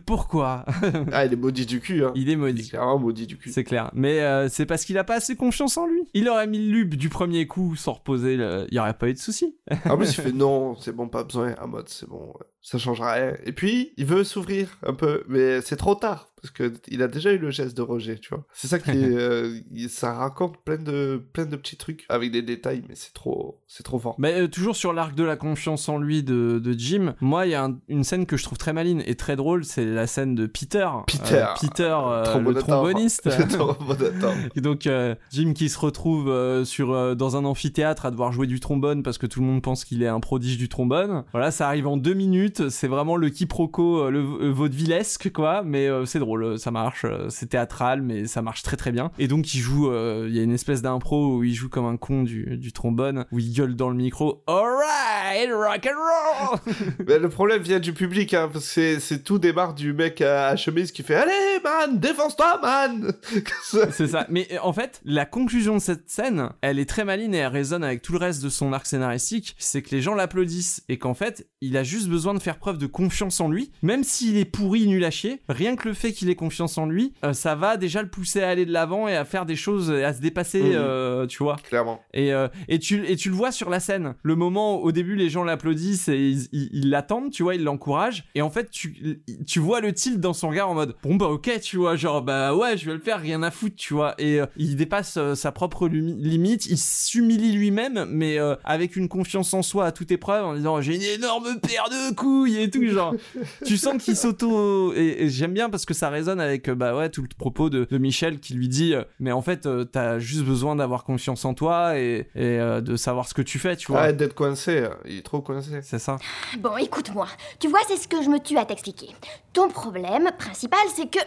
[0.05, 0.65] pourquoi?
[1.11, 2.11] Ah, il est maudit du cul, hein.
[2.15, 2.69] Il est Il est maudit.
[2.69, 3.51] clairement maudit du cul.
[3.51, 3.89] C'est clair.
[3.93, 6.01] Mais euh, c'est parce qu'il a pas assez confiance en lui.
[6.13, 9.09] Il aurait mis le lube du premier coup sans reposer, le- il y aurait pas
[9.09, 9.57] eu de souci.
[9.89, 11.55] En plus, il fait non, c'est bon, pas besoin.
[11.61, 13.33] En mode, c'est bon, ouais, ça changera rien.
[13.45, 16.28] Et puis, il veut s'ouvrir un peu, mais c'est trop tard.
[16.41, 18.45] Parce que il a déjà eu le geste de Roger, tu vois.
[18.53, 19.59] C'est ça qui est, euh,
[19.89, 23.83] ça raconte plein de, plein de petits trucs avec des détails, mais c'est trop, c'est
[23.83, 24.15] trop fort.
[24.17, 27.51] Mais euh, toujours sur l'arc de la confiance en lui de, de Jim, moi il
[27.51, 30.07] y a un- une scène que je trouve très maline et très drôle, c'est la
[30.07, 30.87] scène de Peter.
[31.07, 31.35] Peter.
[31.35, 32.67] Euh, Peter, euh, le Trombonateur.
[32.67, 33.25] tromboniste.
[33.29, 34.49] Le.
[34.55, 34.87] Et donc
[35.31, 39.25] Jim qui se retrouve sur dans un amphithéâtre à devoir jouer du trombone parce que
[39.27, 41.23] tout le monde pense qu'il est un prodige du trombone.
[41.31, 42.69] Voilà, ça arrive en deux minutes.
[42.69, 44.21] C'est vraiment le quiproquo, le
[44.51, 47.05] vaudevillesque quoi, mais c'est drôle, euh, ça marche.
[47.05, 49.11] euh, C'est théâtral, mais ça marche très très bien.
[49.19, 51.85] Et donc il joue, euh, il y a une espèce d'impro où il joue comme
[51.85, 54.43] un con du, du trombone, où il gueule dans le micro.
[54.47, 56.59] Alright, rock and roll.
[57.07, 60.21] Mais le problème vient du public, hein, parce que c'est, c'est tout démarre du mec
[60.21, 63.13] à, à chemise qui fait Allez, man, défonce-toi, man
[63.91, 64.25] C'est ça.
[64.29, 67.83] Mais en fait, la conclusion de cette scène, elle est très maline et elle résonne
[67.83, 69.55] avec tout le reste de son arc scénaristique.
[69.59, 72.77] C'est que les gens l'applaudissent et qu'en fait, il a juste besoin de faire preuve
[72.77, 73.71] de confiance en lui.
[73.81, 76.85] Même s'il est pourri, nul à chier, rien que le fait qu'il ait confiance en
[76.85, 79.55] lui, euh, ça va déjà le pousser à aller de l'avant et à faire des
[79.55, 80.71] choses, et à se dépasser, Mhm.
[80.75, 81.55] euh, tu vois.
[81.63, 82.01] Clairement.
[82.13, 84.15] Et, euh, et, tu, et tu le vois sur la scène.
[84.23, 88.25] Le moment où, au début, les gens l'applaudissent et ils l'attendent, tu vois, ils l'encouragent.
[88.35, 91.27] Et en fait, tu, tu vois le tilt dans son regard en mode Bon, bah,
[91.27, 94.15] ok, tu vois, genre, bah ouais, je vais le faire, rien à foutre, tu vois.
[94.19, 99.85] Et il dépasse sa propre limite, il s'humilie lui-même, mais avec une confiance en soi
[99.85, 103.15] à toute épreuve en disant J'ai une énorme paire de couilles et tout, genre.
[103.65, 104.93] tu sens qu'il s'auto.
[104.93, 107.69] Et, et j'aime bien parce que ça résonne avec, euh, bah ouais, tout le propos
[107.69, 111.03] de, de Michel qui lui dit euh, Mais en fait, euh, t'as juste besoin d'avoir
[111.03, 114.01] confiance en toi et, et, euh, de savoir ce que tu fais, tu vois.
[114.01, 115.81] Arrête d'être coincé, il est trop coincé.
[115.81, 116.17] C'est ça.
[116.59, 117.27] Bon, écoute-moi.
[117.59, 119.09] Tu vois, c'est ce que je me tue à t'expliquer.
[119.53, 121.19] Ton problème principal, c'est que.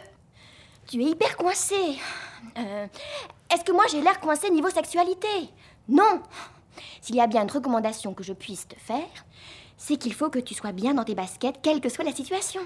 [0.88, 1.76] Tu es hyper coincé.
[2.58, 2.86] Euh,
[3.52, 5.28] Est-ce que moi j'ai l'air coincé niveau sexualité?
[5.88, 6.20] Non
[7.00, 9.06] S'il y a bien une recommandation que je puisse te faire,
[9.76, 12.60] c'est qu'il faut que tu sois bien dans tes baskets, quelle que soit la situation.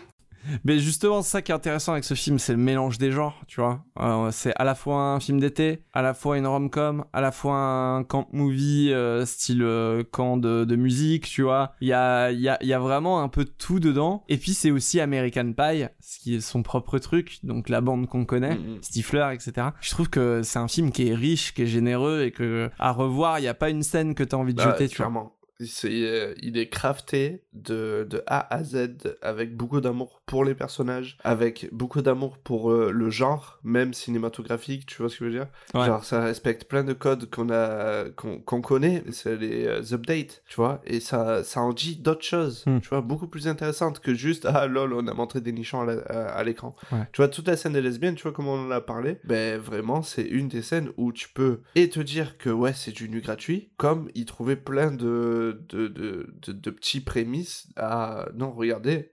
[0.64, 3.40] Mais justement, c'est ça qui est intéressant avec ce film, c'est le mélange des genres,
[3.46, 3.84] tu vois.
[4.00, 7.32] Euh, c'est à la fois un film d'été, à la fois une rom-com, à la
[7.32, 11.72] fois un camp movie euh, style euh, camp de, de musique, tu vois.
[11.80, 14.24] Il y a, y, a, y a vraiment un peu tout dedans.
[14.28, 18.06] Et puis c'est aussi American Pie, ce qui est son propre truc, donc la bande
[18.06, 18.78] qu'on connaît, Mhm.
[18.82, 19.68] Stifler, etc.
[19.80, 22.92] Je trouve que c'est un film qui est riche, qui est généreux et que à
[22.92, 25.06] revoir, il n'y a pas une scène que t'as envie de Bah, jeter, tu vois.
[25.06, 25.32] clairement.
[25.58, 31.68] Il est crafté de, de A à Z avec beaucoup d'amour pour les personnages, avec
[31.72, 35.46] beaucoup d'amour pour euh, le genre, même cinématographique, tu vois ce que je veux dire?
[35.74, 35.86] Ouais.
[35.86, 40.56] Genre ça respecte plein de codes qu'on a qu'on connaît, c'est les euh, updates, tu
[40.56, 42.80] vois, et ça ça en dit d'autres choses, Hmm.
[42.80, 46.42] tu vois, beaucoup plus intéressantes que juste ah lol, on a montré des nichons à
[46.44, 46.74] l'écran.
[46.90, 47.06] Ouais.
[47.12, 49.58] Tu vois toute la scène des lesbiennes, tu vois comment on en a parlé Ben
[49.60, 53.08] vraiment, c'est une des scènes où tu peux et te dire que ouais, c'est du
[53.08, 58.50] nu gratuit, comme y trouver plein de de, de, de, de petits prémices à non,
[58.52, 59.12] regardez,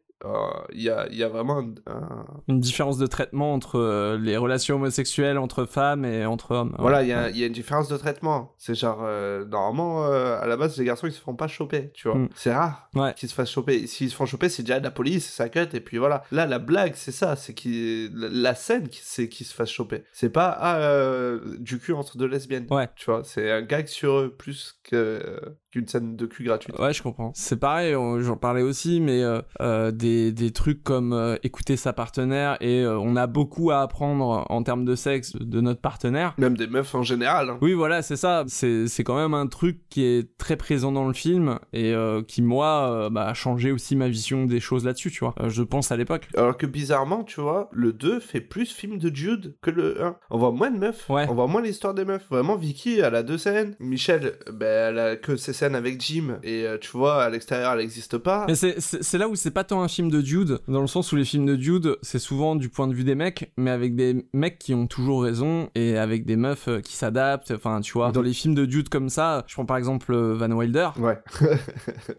[0.74, 4.18] il y, a, il y a vraiment un, un- Une différence de traitement entre euh,
[4.18, 6.76] les relations homosexuelles entre femmes et entre hommes.
[6.80, 7.04] Voilà, Ouais.
[7.06, 8.54] il y, a, y a une différence de traitement.
[8.58, 11.92] C'est genre, euh, normalement, euh, à la base, les garçons, ils se font pas choper,
[11.94, 12.18] tu vois.
[12.18, 12.30] Mm.
[12.36, 13.14] C'est rare Ouais.
[13.16, 13.86] qu'ils se fassent choper.
[13.88, 16.24] S'ils se font choper, c'est déjà la police, ça cut, et puis voilà.
[16.32, 20.04] Là, la blague, c'est ça, c'est qui la, scène, c'est qu'ils se fassent choper.
[20.14, 22.68] C'est pas, ah, euh, du cul entre deux lesbiennes.
[22.70, 22.88] Ouais.
[22.96, 25.40] Tu vois, c'est un gag sur eux, plus que,
[25.72, 26.78] qu'une scène de cul gratuite.
[26.80, 27.32] Ouais, je comprends.
[27.36, 31.78] C'est pareil, j'en parlais aussi, mais euh, euh, des, des, des trucs comme euh, écouter
[31.78, 35.82] sa partenaire et euh, on a beaucoup à apprendre en termes de sexe de notre
[35.82, 36.34] partenaire.
[36.38, 37.50] Même des meufs en général.
[37.50, 37.58] hein.
[37.62, 38.44] Oui, voilà, c'est ça.
[38.48, 42.22] C'est c'est quand même un truc qui est très présent dans le film et euh,
[42.22, 45.34] qui, moi, bah, a changé aussi ma vision des choses là-dessus, tu vois.
[45.48, 46.28] Je pense à l'époque.
[46.36, 50.16] Alors que bizarrement, tu vois, le 2 fait plus film de Jude que le 1.
[50.30, 51.10] On voit moins de meufs.
[51.10, 51.26] Ouais.
[51.30, 52.26] On voit moins l'histoire des meufs.
[52.30, 53.76] Vraiment, Vicky, elle a deux scènes.
[53.80, 56.40] Michel, ben, elle a que ses scènes avec Jim.
[56.44, 58.46] Et tu vois, à l'extérieur, elle n'existe pas.
[58.48, 60.88] Mais c'est- c'est c'est là où c'est pas tant un film de Jude, dans le
[60.88, 63.72] sens où les films de Jude, c'est souvent du point de vue des mecs, mais
[63.72, 67.52] avec des mecs qui ont toujours raison et avec des meufs euh, qui s'adaptent.
[67.52, 70.34] Enfin, tu vois, dans les films de Jude comme ça, je prends par exemple euh,
[70.34, 70.90] Van Wilder.
[71.00, 71.20] Ouais.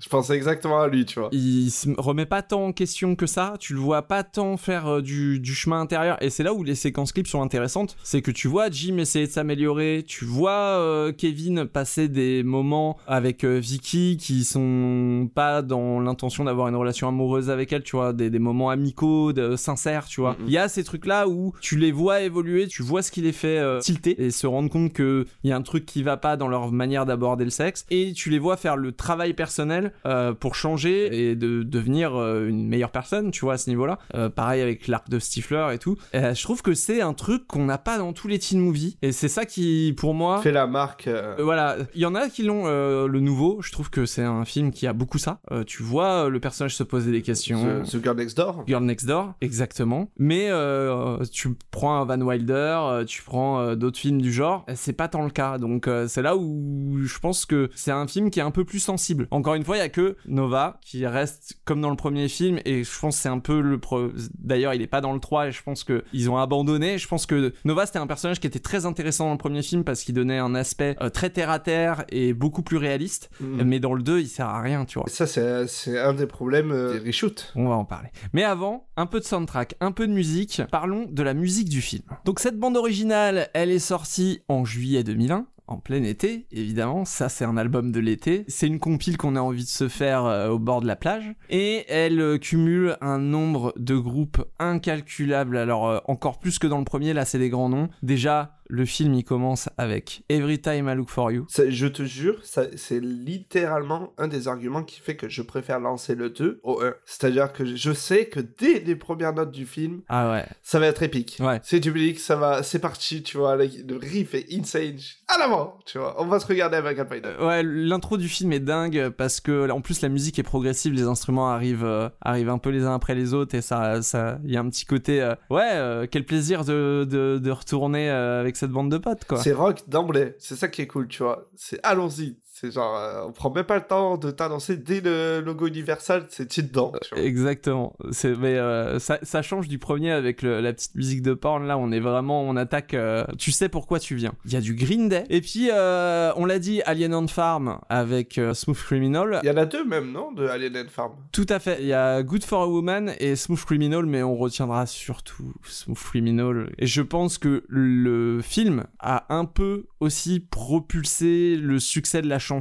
[0.01, 1.29] Je pensais exactement à lui, tu vois.
[1.33, 4.87] Il se remet pas tant en question que ça, tu le vois pas tant faire
[4.87, 8.23] euh, du, du chemin intérieur, et c'est là où les séquences clips sont intéressantes, c'est
[8.23, 13.45] que tu vois Jim essayer de s'améliorer, tu vois euh, Kevin passer des moments avec
[13.45, 18.31] euh, Vicky qui sont pas dans l'intention d'avoir une relation amoureuse avec tu vois, des,
[18.31, 20.37] des moments amicaux, de, sincères, tu vois.
[20.47, 23.33] Il y a ces trucs-là où tu les vois évoluer, tu vois ce qui les
[23.33, 26.17] fait euh, tilter et se rendre compte que il y a un truc qui va
[26.17, 29.93] pas dans leur manière d'aborder le sexe, et tu les vois faire le travail personnel
[30.07, 33.99] euh, pour changer et de devenir euh, une meilleure personne, tu vois, à ce niveau-là.
[34.15, 35.97] Euh, pareil avec l'arc de Stifler et tout.
[36.15, 38.97] Euh, je trouve que c'est un truc qu'on n'a pas dans tous les teen movies,
[39.03, 41.09] et c'est ça qui, pour moi, Fait la marque.
[41.39, 43.61] voilà, il y en a qui l'ont euh, le nouveau.
[43.63, 45.41] Je trouve que c'est un film qui a beaucoup ça.
[45.53, 47.54] Euh, tu vois le personnage se poser des questions.
[47.55, 48.65] The, The Girl Next Door.
[48.67, 50.11] Girl Next Door, exactement.
[50.19, 54.65] Mais euh, tu prends un Van Wilder, euh, tu prends euh, d'autres films du genre,
[54.69, 55.59] euh, c'est pas tant le cas.
[55.59, 58.65] Donc euh, c'est là où je pense que c'est un film qui est un peu
[58.65, 59.27] plus sensible.
[59.31, 62.59] Encore une fois, il y a que Nova qui reste comme dans le premier film
[62.65, 64.09] et je pense que c'est un peu le pro...
[64.39, 66.99] d'ailleurs, il est pas dans le 3 et je pense que ils ont abandonné.
[66.99, 69.85] Je pense que Nova c'était un personnage qui était très intéressant dans le premier film
[69.85, 73.31] parce qu'il donnait un aspect euh, très terre à terre et beaucoup plus réaliste.
[73.41, 73.63] Mm.
[73.65, 75.09] Mais dans le 2, il sert à rien, tu vois.
[75.09, 77.44] Ça, c'est c'est un des problèmes des reshoots.
[77.55, 78.09] On va en parler.
[78.33, 80.63] Mais avant, un peu de soundtrack, un peu de musique.
[80.71, 82.05] Parlons de la musique du film.
[82.25, 85.47] Donc cette bande originale, elle est sortie en juillet 2001.
[85.67, 88.45] En plein été, évidemment, ça c'est un album de l'été.
[88.49, 91.35] C'est une compile qu'on a envie de se faire euh, au bord de la plage.
[91.49, 95.57] Et elle euh, cumule un nombre de groupes incalculable.
[95.57, 97.89] Alors euh, encore plus que dans le premier, là c'est des grands noms.
[98.03, 101.47] Déjà, le film il commence avec Every Time I Look For You.
[101.49, 106.15] Ça, je te jure, c'est littéralement un des arguments qui fait que je préfère lancer
[106.15, 106.95] le 2 au 1.
[107.05, 110.45] C'est-à-dire que je sais que dès les premières notes du film, Ah ouais.
[110.63, 111.37] ça va être épique.
[111.41, 111.61] Ouais.
[111.63, 114.97] C'est du public, ça va, c'est parti, tu vois, le, le riff est insane.
[115.29, 117.31] À l'avant, tu vois, on va se regarder avec un Python.
[117.41, 121.05] Ouais, l'intro du film est dingue parce que en plus la musique est progressive, les
[121.05, 124.53] instruments arrivent euh, arrivent un peu les uns après les autres et ça ça il
[124.53, 128.43] y a un petit côté euh, ouais euh, quel plaisir de, de, de retourner euh,
[128.57, 129.43] cette bande de potes quoi.
[129.43, 131.49] C'est rock d'emblée, c'est ça qui est cool, tu vois.
[131.57, 132.37] C'est allons-y.
[132.65, 136.27] C'est genre, euh, on prend même pas le temps de t'annoncer dès le logo Universal,
[136.31, 136.93] c'est tu dedans.
[137.15, 137.95] Exactement.
[138.11, 141.67] C'est mais euh, ça, ça change du premier avec le- la petite musique de porn
[141.67, 141.77] là.
[141.77, 142.95] On est vraiment on attaque.
[142.95, 144.33] euh, tu sais pourquoi tu viens.
[144.47, 147.81] Il y a du Green Day et puis euh, on l'a dit Alien on Farm
[147.89, 149.41] avec euh, Smooth Criminal.
[149.43, 151.13] Il y en a deux même, non, de Alien and Farm?
[151.33, 151.79] Tout à fait.
[151.81, 155.99] Il y a Good for a Woman et Smooth Criminal, mais on retiendra surtout Smooth
[155.99, 156.71] Criminal.
[156.79, 162.39] Et je pense que le film a un peu aussi propulsé le succès de la
[162.39, 162.54] chanson.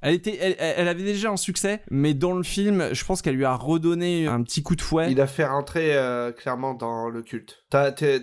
[0.00, 3.44] Elle était, elle, avait déjà un succès, mais dans le film, je pense qu'elle lui
[3.44, 5.10] a redonné un petit coup de fouet.
[5.10, 7.64] Il a fait rentrer euh, clairement dans le culte.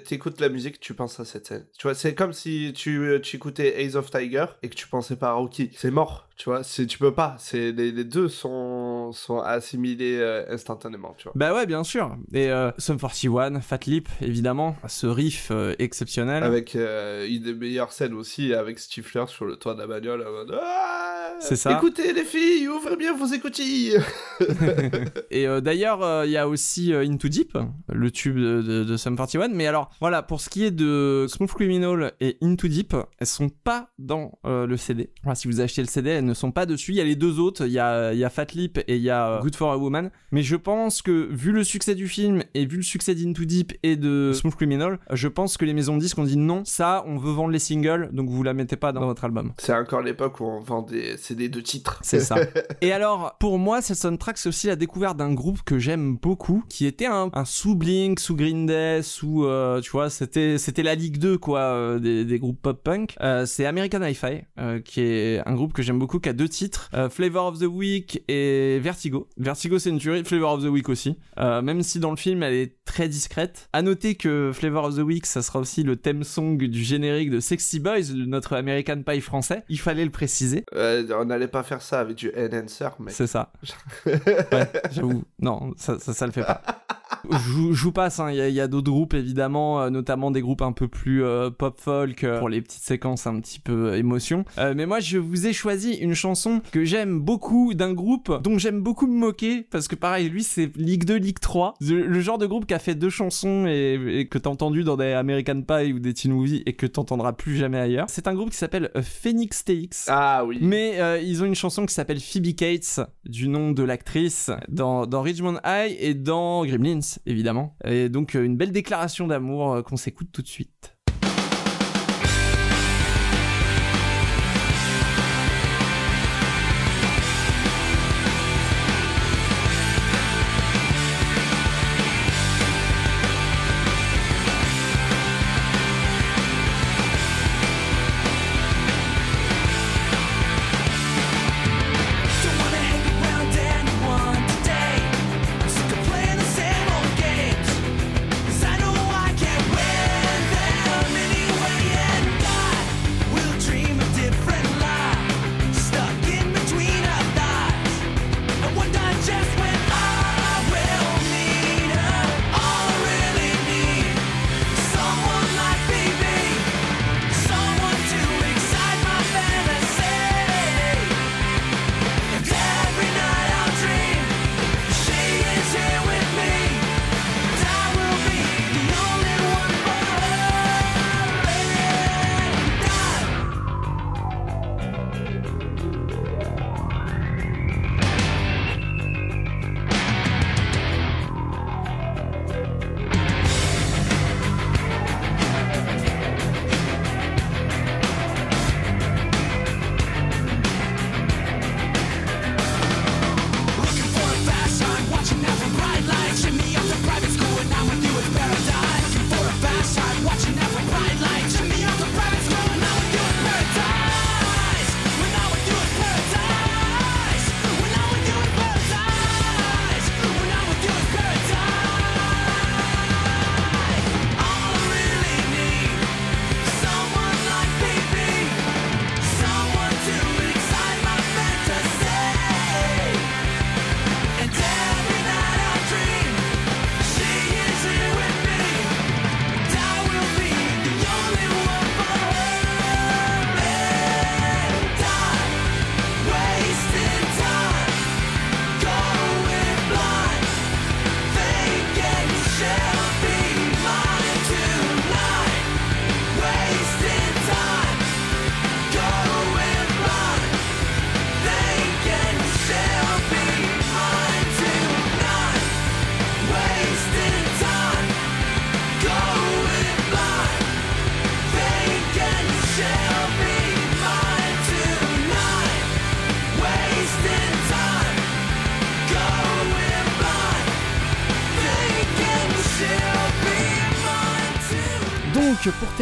[0.05, 1.65] T'écoutes la musique, tu penses à cette scène.
[1.77, 4.87] Tu vois, c'est comme si tu, euh, tu écoutais Ace of Tiger et que tu
[4.87, 5.71] pensais pas à Rocky.
[5.75, 6.63] C'est mort, tu vois.
[6.63, 7.35] C'est tu peux pas.
[7.39, 11.33] C'est les, les deux sont sont assimilés euh, instantanément, tu vois.
[11.35, 12.15] Bah ouais, bien sûr.
[12.33, 14.75] Et euh, Sum 41, Fat Lip, évidemment.
[14.87, 16.43] Ce riff euh, exceptionnel.
[16.43, 20.25] Avec euh, une des meilleures scènes aussi avec Stifler sur le toit de la bagnole.
[20.61, 21.71] Ah C'est ça.
[21.77, 23.97] Écoutez les filles, ouvrez bien vos écoutilles.
[25.31, 27.57] Et d'ailleurs, il y a aussi Into Deep,
[27.89, 29.49] le tube de, de, de Sum 41.
[29.49, 33.49] Mais alors, voilà, pour ce qui est de Smooth Criminal et Into Deep, elles sont
[33.49, 35.11] pas dans le CD.
[35.35, 36.91] Si vous achetez le CD, elles ne sont pas dessus.
[36.91, 38.95] Il y a les deux autres, il y a, il y a Fat Lip et
[38.95, 40.11] il y a euh, Good for a Woman.
[40.31, 43.73] Mais je pense que, vu le succès du film et vu le succès d'Into Deep
[43.83, 47.03] et de Smooth Criminal, je pense que les maisons de disques ont dit non, ça,
[47.07, 49.53] on veut vendre les singles, donc vous la mettez pas dans votre album.
[49.57, 51.99] C'est encore l'époque où on vend des CD de titres.
[52.01, 52.37] C'est ça.
[52.81, 56.63] Et alors, pour moi, cette soundtrack, c'est aussi la découverte d'un groupe que j'aime beaucoup,
[56.69, 60.83] qui était un, un sous Blink, sous Green Day, sous, euh, tu vois, c'était c'était
[60.83, 63.15] la Ligue 2, quoi, euh, des, des groupes pop-punk.
[63.21, 66.49] Euh, c'est American Hi-Fi, euh, qui est un groupe que j'aime beaucoup, qui a deux
[66.49, 69.27] titres, euh, Flavor of the Week et Vertigo.
[69.37, 71.17] Vertigo, c'est une tuerie, Flavor of the Week aussi.
[71.39, 73.69] Euh, même si dans le film, elle est très discrète.
[73.73, 77.29] À noter que Flavor of the Week, ça sera aussi le thème song du générique
[77.29, 79.63] de Sexy Boys, notre American Pie français.
[79.69, 80.63] Il fallait le préciser.
[80.75, 83.13] Euh, on n'allait pas faire ça avec du Enhancer, mec.
[83.13, 83.51] C'est ça.
[84.05, 85.23] Ouais, j'avoue.
[85.39, 86.61] Non, ça, ça, ça le fait pas.
[87.29, 90.41] Je, vous- je vous passe, hein, il y a, d'autres groupes évidemment, euh, notamment des
[90.41, 93.95] groupes un peu plus euh, pop folk euh, pour les petites séquences un petit peu
[93.95, 94.45] émotion.
[94.57, 98.81] Mais moi je vous ai choisi une chanson que j'aime beaucoup d'un groupe dont j'aime
[98.81, 101.75] beaucoup me moquer parce que pareil, lui c'est Ligue 2, Ligue 3.
[101.81, 104.83] Le, le genre de groupe qui a fait deux chansons et, et que t'as entendu
[104.83, 108.05] dans des American Pie ou des teen movies et que t'entendras plus jamais ailleurs.
[108.09, 110.05] C'est un groupe qui s'appelle Phoenix TX.
[110.07, 110.57] Ah oui.
[110.61, 115.21] Mais ils ont une chanson qui s'appelle Phoebe Cates, du nom de l'actrice, dans, dans
[115.21, 117.75] Richmond High et dans Gremlins, évidemment.
[117.83, 120.92] Et donc euh, une belle déclaration d'amour euh, qu'on s'écoute tout de suite.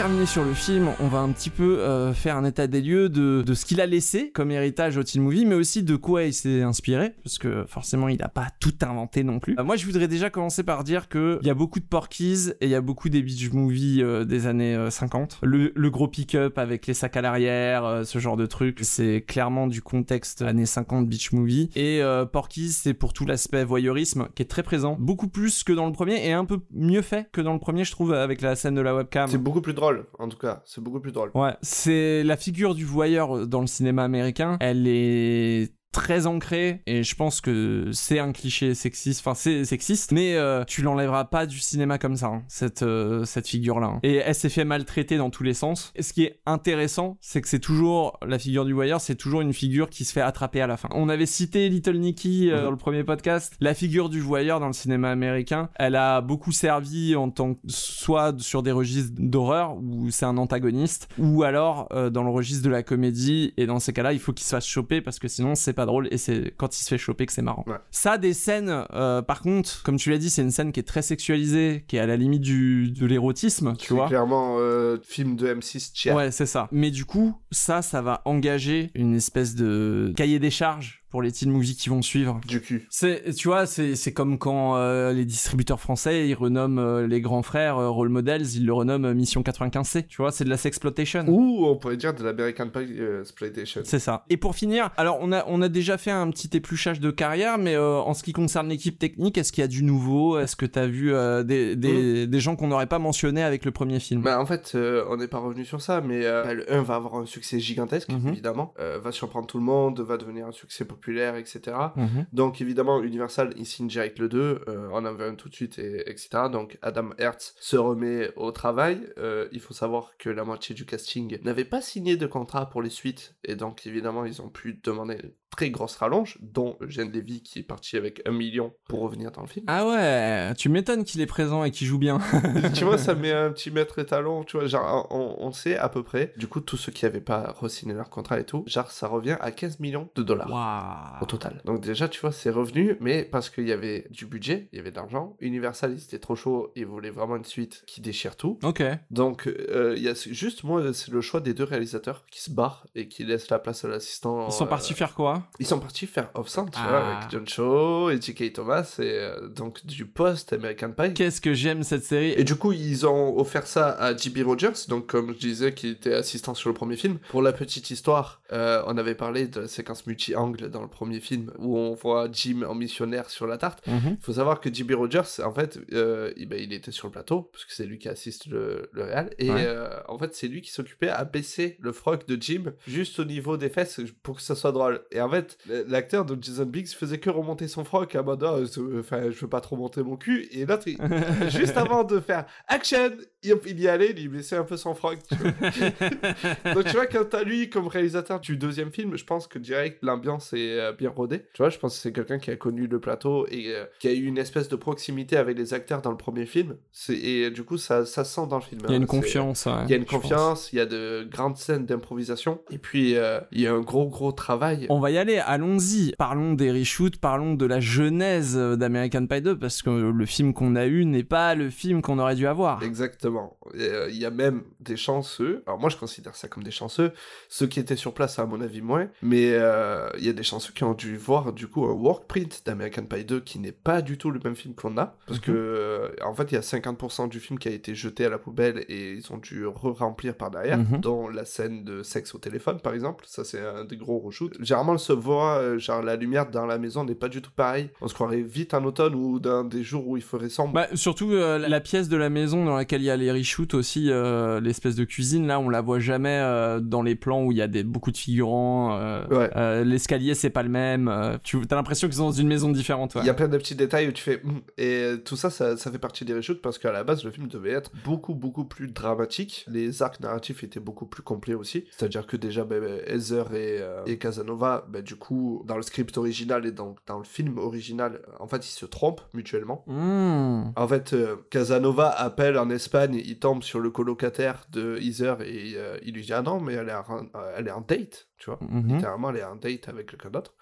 [0.02, 3.08] Terminer sur le film, on va un petit peu euh, faire un état des lieux
[3.08, 6.24] de, de ce qu'il a laissé comme héritage au teen movie, mais aussi de quoi
[6.24, 9.56] il s'est inspiré, parce que forcément il n'a pas tout inventé non plus.
[9.60, 12.56] Euh, moi je voudrais déjà commencer par dire que il y a beaucoup de Porky's
[12.62, 15.38] et il y a beaucoup des beach movies euh, des années euh, 50.
[15.44, 19.24] Le, le gros pick-up avec les sacs à l'arrière, euh, ce genre de truc, c'est
[19.28, 21.70] clairement du contexte années 50 beach movie.
[21.76, 25.74] Et euh, Porky's c'est pour tout l'aspect voyeurisme qui est très présent, beaucoup plus que
[25.74, 28.42] dans le premier et un peu mieux fait que dans le premier je trouve avec
[28.42, 29.30] la scène de la webcam.
[29.30, 30.62] C'est beaucoup plus drôle, en tout cas.
[30.66, 31.32] C'est beaucoup plus drôle.
[31.34, 34.58] Ouais, c'est la figure du voyeur dans le cinéma américain.
[34.60, 40.12] Elle est très ancrée et je pense que c'est un cliché sexiste enfin c'est sexiste
[40.14, 44.00] mais euh, tu l'enlèveras pas du cinéma comme ça hein, cette euh, cette figure là
[44.04, 45.92] et elle s'est fait maltraiter dans tous les sens.
[45.96, 49.42] Et ce qui est intéressant c'est que c'est toujours la figure du voyeur c'est toujours
[49.42, 50.88] une figure qui se fait attraper à la fin.
[50.94, 52.64] On avait cité Little Nicky euh, Mhm.
[52.64, 53.56] dans le premier podcast.
[53.60, 57.60] La figure du voyeur dans le cinéma américain elle a beaucoup servi en tant que
[57.68, 62.70] soit sur des registres d'horreur où c'est un antagoniste ou alors dans le registre de
[62.70, 63.54] la comédie.
[63.58, 65.81] Et dans ces cas-là il faut qu'il se fasse choper parce que sinon c'est pas
[65.86, 67.78] drôle et c'est quand il se fait choper que c'est marrant Ouais.
[67.92, 70.84] ça des scènes euh, par contre comme tu l'as dit c'est une scène qui est
[70.84, 74.98] très sexualisée qui est à la limite du de l'érotisme tu C'est vois clairement euh,
[75.04, 76.16] film de M6 tiers.
[76.16, 76.68] Ouais, c'est ça.
[76.72, 81.32] Mais du coup, ça, ça va engager une espèce de cahier des charges pour les
[81.32, 82.40] teen movies qui vont suivre.
[82.48, 82.88] Du cul.
[82.90, 87.22] C'est, tu vois, c'est, c'est comme quand euh, les distributeurs français, ils renomment euh, les
[87.22, 90.08] grands frères euh, Role Models, ils le renomment euh, Mission 95C.
[90.08, 91.26] Tu vois, c'est de la sexploitation.
[91.28, 93.82] Ou on pourrait dire de l'American Pie euh, Exploitation.
[93.84, 94.26] C'est ça.
[94.30, 97.58] Et pour finir, alors on a, on a déjà fait un petit épluchage de carrière,
[97.58, 100.40] mais euh, en ce qui concerne l'équipe technique, est-ce qu'il y a du nouveau?
[100.40, 103.72] Est-ce que t'as vu euh, des, des, des gens qu'on n'aurait pas mentionnés avec le
[103.72, 104.22] premier film?
[104.22, 106.82] Bah en fait, euh, on n'est pas revenu sur ça, mais euh, bah, le 1
[106.84, 108.30] va avoir un succès gigantesque, Mhm.
[108.30, 111.78] évidemment, euh, va surprendre tout le monde, va devenir un succès populaire, etc.
[111.96, 112.26] Mhm.
[112.34, 115.54] Donc évidemment, Universal, il signe direct le 2, euh, on en veut un tout de
[115.56, 116.44] suite, et, etc.
[116.52, 119.08] Donc Adam Hertz se remet au travail.
[119.18, 122.82] Euh, il faut savoir que la moitié du casting n'avait pas signé de contrat pour
[122.82, 125.18] les suites, et donc évidemment, ils ont pu demander
[125.52, 129.42] très grosse rallonge, dont Eugène Levy qui est parti avec un million pour revenir dans
[129.42, 129.66] le film.
[129.68, 132.20] Ah ouais, tu m'étonnes qu'il est présent et qu'il joue bien.
[132.74, 135.90] tu vois, ça met un petit maître étalon, tu vois, genre, on, on sait à
[135.90, 136.34] peu près.
[136.38, 139.38] Du coup, tous ceux qui n'avaient pas re-signé leur contrat et tout, genre, ça revient
[139.42, 141.24] à 15 millions de dollars Waouh.
[141.24, 141.62] au total.
[141.66, 144.80] Donc déjà, tu vois, c'est revenu, mais parce qu'il y avait du budget, il y
[144.80, 145.36] avait de l'argent.
[145.42, 148.58] Universal, ils étaient trop chauds, ils voulaient vraiment une suite qui déchire tout.
[148.64, 148.82] Ok.
[149.10, 152.52] Donc, euh, il y a juste, moi, c'est le choix des deux réalisateurs qui se
[152.52, 154.48] barrent et qui laissent la place à l'assistant.
[154.48, 155.41] Ils sont euh, partis faire quoi?
[155.60, 156.88] Ils sont partis faire Off-Cent, tu Ah.
[156.90, 158.54] vois, avec John Cho et J.K.
[158.54, 161.14] Thomas, et euh, donc du post-American Pie.
[161.14, 164.46] Qu'est-ce que j'aime cette série Et du coup, ils ont offert ça à J.B.
[164.46, 167.18] Rogers, donc comme je disais, qui était assistant sur le premier film.
[167.30, 171.20] Pour la petite histoire, euh, on avait parlé de la séquence multi-angle dans le premier
[171.20, 173.86] film, où on voit Jim en missionnaire sur la tarte.
[173.88, 174.18] Mhm.
[174.20, 174.94] Il faut savoir que J.B.
[174.94, 177.98] Rogers, en fait, euh, il, ben, il était sur le plateau, parce que c'est lui
[178.00, 179.68] qui assiste le, le réal, et Ouais.
[180.08, 183.58] en fait, c'est lui qui s'occupait à baisser le froc de Jim juste au niveau
[183.58, 185.02] des fesses pour que ça soit drôle.
[185.12, 185.58] Et en fait,
[185.88, 189.48] l'acteur de Jason Biggs faisait que remonter son froc à mode, c'est- enfin, je veux
[189.50, 193.12] pas trop monter mon cul, et l'autre, il- juste avant de faire action,
[193.44, 195.18] il, y allait, il baissait un peu son froc.
[196.74, 200.00] Donc tu vois, quand t'as lui comme réalisateur du deuxième film, je pense que direct
[200.02, 201.40] l'ambiance est euh, bien rodée.
[201.54, 204.08] Tu vois, je pense que c'est quelqu'un qui a connu le plateau et euh, qui
[204.08, 206.76] a eu une espèce de proximité avec les acteurs dans le premier film.
[207.10, 208.82] Et euh, du coup, ça, ça se sent dans le film.
[208.86, 209.02] Il y a hein.
[209.02, 209.66] une confiance.
[209.66, 210.22] ouais, Il y a une pense.
[210.22, 212.62] confiance, il y a de grandes scènes d'improvisation.
[212.70, 214.86] Et puis, euh, il y a un gros, gros travail.
[214.90, 216.14] On va y aller, allons-y.
[216.18, 220.76] Parlons des reshoots, parlons de la genèse d'American Pie 2, parce que le film qu'on
[220.76, 222.84] a eu n'est pas le film qu'on aurait dû avoir.
[222.84, 223.58] Exactement.
[223.76, 225.64] Euh, Il y a même des chanceux.
[225.68, 227.12] Alors moi, je considère ça comme des chanceux.
[227.50, 229.08] Ceux qui étaient sur place, à mon avis, moins.
[229.22, 232.64] Mais euh, il y a des chanceux qui ont dû voir du coup un workprint
[232.66, 235.16] d'American Pie 2 qui n'est pas du tout le même film qu'on a.
[235.28, 235.46] Parce Mhm.
[235.46, 238.30] que euh, en fait, il y a 50% du film qui a été jeté à
[238.30, 241.00] la poubelle et ils ont dû re-remplir par derrière, Mhm.
[241.02, 243.26] dont la scène de sexe au téléphone, par exemple.
[243.28, 244.56] Ça, c'est un des gros reshoots.
[244.60, 247.90] Généralement, voit, euh, genre la lumière dans la maison n'est pas du tout pareil.
[248.02, 250.74] On se croirait vite en automne ou dans des jours où il ferait sombre.
[250.74, 253.74] Bah, surtout euh, la- pièce de la maison dans laquelle il y a les reshoots
[253.74, 257.52] aussi, euh, l'espèce de cuisine là, on la voit jamais euh, dans les plans où
[257.52, 259.00] il y a des, beaucoup de figurants.
[259.30, 259.84] Ouais.
[259.84, 261.12] L'escalier c'est pas le même.
[261.44, 263.16] tu as l'impression qu'ils sont dans une maison différente.
[263.16, 263.22] ouais.
[263.24, 264.42] Il y a plein de petits détails où tu fais.
[264.44, 264.60] Hmm.
[264.78, 267.48] Et tout ça, ça, ça fait partie des reshoots parce qu'à la base, le film
[267.48, 269.66] devait être beaucoup, beaucoup plus dramatique.
[269.68, 271.86] Les arcs narratifs étaient beaucoup plus complets aussi.
[271.92, 276.18] C'est-à-dire que déjà, ben, ben, Heather et, et Casanova, ben, du coup, dans le script
[276.18, 279.84] original et dans, dans le film original, en fait, ils se trompent mutuellement.
[279.88, 280.74] Mmh.
[280.76, 285.74] En fait, euh, Casanova appelle en Espagne, il tombe sur le colocataire de Heather et
[285.76, 288.28] euh, il lui dit Ah non, mais elle est en, euh, elle est en date,
[288.38, 288.60] tu vois.
[288.62, 288.96] Mhm.
[288.96, 290.54] Littéralement, elle est en date avec quelqu'un d'autre.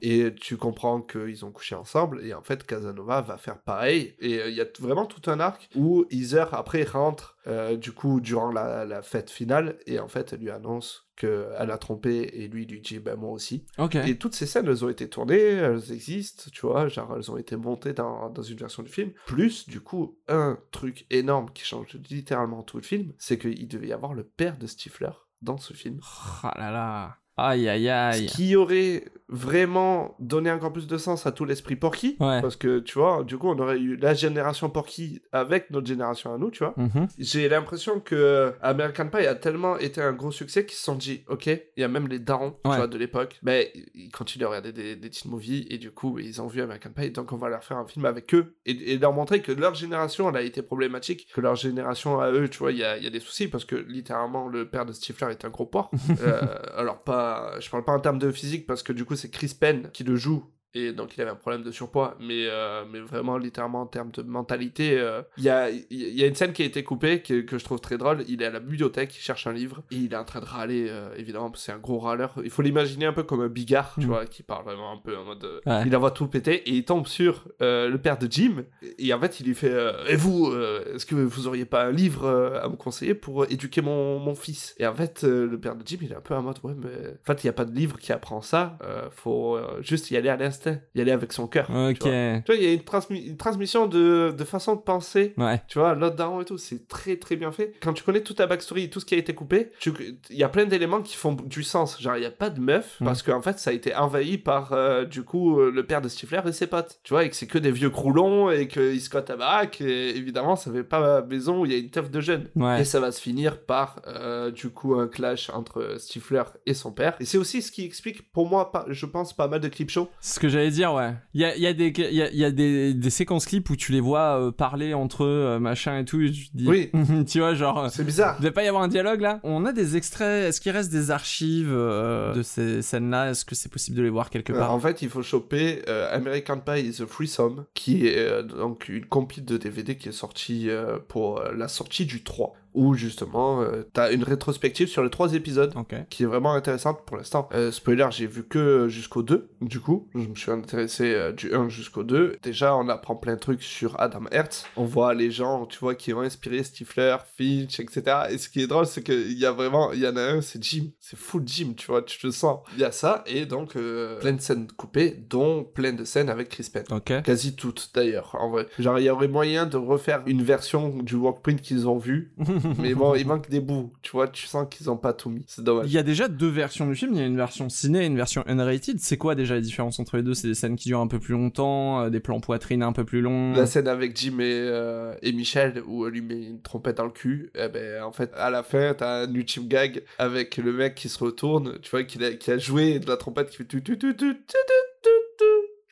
[0.00, 4.14] Et tu comprends qu'ils ont couché ensemble, et en fait, Casanova va faire pareil.
[4.20, 7.36] Et euh, il y a vraiment tout un arc où Heather, après, rentre,
[7.80, 11.78] du coup, durant la, la fête finale, et en fait, elle lui annonce qu'elle a
[11.78, 13.64] trompé, et lui, lui dit, ben moi aussi.
[13.78, 13.94] Ok.
[13.94, 17.36] Et toutes ces scènes, elles ont été tournées, elles existent, tu vois, genre, elles ont
[17.36, 19.12] été montées dans, dans une version du film.
[19.26, 23.88] Plus, du coup, un truc énorme qui change littéralement tout le film, c'est qu'il devait
[23.88, 26.00] y avoir le père de Stifler dans ce film.
[26.42, 27.16] Ah là là.
[27.36, 28.28] Aïe aïe aïe.
[28.28, 32.16] Ce qui aurait vraiment donné encore plus de sens à tout l'esprit Porky.
[32.20, 32.40] Ouais.
[32.40, 36.34] Parce que, tu vois, du coup, on aurait eu la génération Porky avec notre génération
[36.34, 36.74] à nous, tu vois.
[36.76, 37.08] Mhm.
[37.18, 41.24] J'ai l'impression que American Pie a tellement été un gros succès qu'ils se sont dit,
[41.28, 44.48] ok, il y a même les darons, tu vois, de l'époque, mais ils continuent à
[44.48, 47.38] regarder des, des teen movies et du coup, ils ont vu American Pie, donc on
[47.38, 50.36] va leur faire un film avec eux et, et leur montrer que leur génération, elle
[50.36, 53.06] a été problématique, que leur génération à eux, tu vois, il y a, il y
[53.06, 55.90] a des soucis parce que littéralement, le père de Stifler est un gros porc.
[56.22, 59.30] Euh, alors, pas, je parle pas en termes de physique parce que du coup, c'est
[59.30, 62.16] Chris Penn qui le joue Et donc, il avait un problème de surpoids.
[62.20, 66.22] Mais, euh, mais vraiment, littéralement, en termes de mentalité, euh, il y, a, il y
[66.24, 68.24] a une scène qui a été coupée que, que je trouve très drôle.
[68.28, 69.82] Il est à la bibliothèque, il cherche un livre.
[69.90, 72.34] Et il est en train de râler, euh, évidemment, parce que c'est un gros râleur.
[72.42, 74.08] Il faut l'imaginer un peu comme un bigard, tu Mm.
[74.08, 75.44] vois, qui parle vraiment un peu en mode.
[75.66, 75.82] Ouais.
[75.86, 78.64] Il envoie tout péter et il tombe sur le père de Jim.
[78.98, 79.72] Et en fait, il lui fait
[80.08, 80.52] Et vous,
[80.94, 82.28] est-ce que vous auriez pas un livre
[82.62, 84.74] à me conseiller pour éduquer mon, mon fils?
[84.78, 86.88] Et en fait, le père de Jim, il est un peu en mode Ouais, mais
[86.88, 88.78] en fait, il n'y a pas de livre qui apprend ça.
[89.10, 91.68] Faut juste y aller à l'instinct, y aller avec son cœur.
[91.70, 91.98] Ok.
[92.00, 95.34] Tu vois, il y a une, transmi- une transmission de, de façon de penser.
[95.36, 95.60] Ouais.
[95.68, 97.74] Tu vois, l'autre daron et tout, c'est très très bien fait.
[97.82, 99.92] Quand tu connais toute ta backstory et tout ce qui a été coupé, tu-
[100.30, 102.00] il y a plein d'éléments qui font du sens.
[102.00, 103.04] Genre, il n'y a pas de meuf Mm.
[103.04, 106.08] parce qu'en fait, ça a été envahi par euh, du coup euh, le père de
[106.08, 107.00] Stifler et ses potes.
[107.04, 109.80] Tu vois, et que c'est que des vieux croulons et qu'ils squattent à baraque.
[109.80, 112.48] Et évidemment, ça fait pas maison où il y a une teuf de jeunes.
[112.56, 112.82] Ouais.
[112.82, 116.92] Et ça va se finir par euh, du coup un clash entre Stifler et son
[116.92, 117.14] père.
[117.20, 119.90] Et c'est aussi ce qui explique pour moi, pas, je pense, pas mal de clip
[120.20, 121.14] ce que j'allais dire, ouais.
[121.34, 123.10] Il y a, il y a, des, il y a, il y a des, des
[123.10, 126.30] séquences clips où tu les vois euh, parler entre eux, euh, machin et tout, et
[126.30, 126.68] tu te dis...
[126.68, 126.90] Oui.
[127.26, 127.90] tu vois, genre...
[127.90, 128.36] C'est bizarre.
[128.38, 129.40] Il va pas y avoir un dialogue là?
[129.42, 133.30] On a des extraits, est-ce qu'il reste des archives euh, de ces scènes-là?
[133.30, 135.82] Est-ce que c'est possible de les voir quelque Euh, part en fait, il faut choper
[135.88, 140.08] euh, American Pie is a Threesome, qui est euh, donc une compile de DVD qui
[140.08, 144.88] est sortie euh, pour euh, la sortie du 3, où justement, euh, t'as une rétrospective
[144.88, 145.74] sur les trois épisodes,
[146.10, 147.48] qui est vraiment intéressante pour l'instant.
[147.52, 151.54] Euh, spoiler, j'ai vu que jusqu'au 2, du coup, je me suis intéressé euh, du
[151.54, 152.36] 1 jusqu'au 2.
[152.42, 154.66] Déjà, on apprend plein de trucs sur Adam Hertz.
[154.76, 158.02] On voit les gens, tu vois, qui ont inspiré Stifler, Finch, etc.
[158.30, 160.40] Et ce qui est drôle, c'est qu'il y a vraiment, il y en a un,
[160.40, 160.86] c'est Jim.
[161.00, 162.60] C'est full Jim, tu vois, tu le sens.
[162.74, 166.30] Il y a ça, et donc, euh, plein de scènes coupées, dont plein de scènes
[166.30, 166.84] avec Chris Penn.
[166.90, 167.22] Ok.
[167.22, 168.66] Quasi toutes, d'ailleurs, en vrai.
[168.78, 172.32] Genre, il y aurait moyen de refaire une version du workprint qu'ils ont vu.
[172.78, 173.92] mais bon, il manque des bouts.
[174.02, 175.44] Tu vois, tu sens qu'ils ont pas tout mis.
[175.46, 175.86] C'est dommage.
[175.86, 177.12] Il y a déjà deux versions du film.
[177.14, 178.98] Il y a une version ciné et une version unrated.
[179.00, 180.34] C'est quoi déjà la différence entre les deux?
[180.34, 183.04] C'est des scènes qui durent un peu plus longtemps, euh, des plans poitrine un peu
[183.04, 183.52] plus longs?
[183.54, 187.04] La scène avec Jim et, euh, et Michel où elle lui met une trompette dans
[187.04, 187.50] le cul.
[187.54, 191.08] Eh ben, en fait, à la fin, t'as un ultime gag avec le mec qui
[191.08, 192.18] se retourne, tu vois, qui
[192.50, 193.98] a, joué de la trompette qui fait tu tu.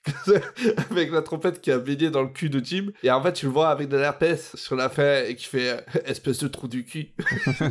[0.90, 3.46] avec la trompette qui a baigné dans le cul de Jim et en fait tu
[3.46, 6.68] le vois avec de l'herpès sur la fin et qui fait euh, espèce de trou
[6.68, 7.10] du cul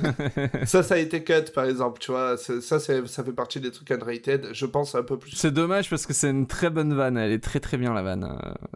[0.65, 3.89] ça ça a été cut par exemple tu vois ça ça fait partie des trucs
[3.91, 7.17] unrated je pense un peu plus C'est dommage parce que c'est une très bonne vanne,
[7.17, 8.27] elle est très très bien la vanne.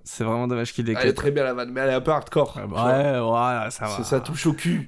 [0.04, 2.01] C'est vraiment dommage qu'il l'ait elle est très bien la vanne mais elle est un
[2.01, 2.86] peu hardcore tu vois.
[2.86, 4.04] Ouais, voilà, ça va.
[4.04, 4.88] Ça touche au cul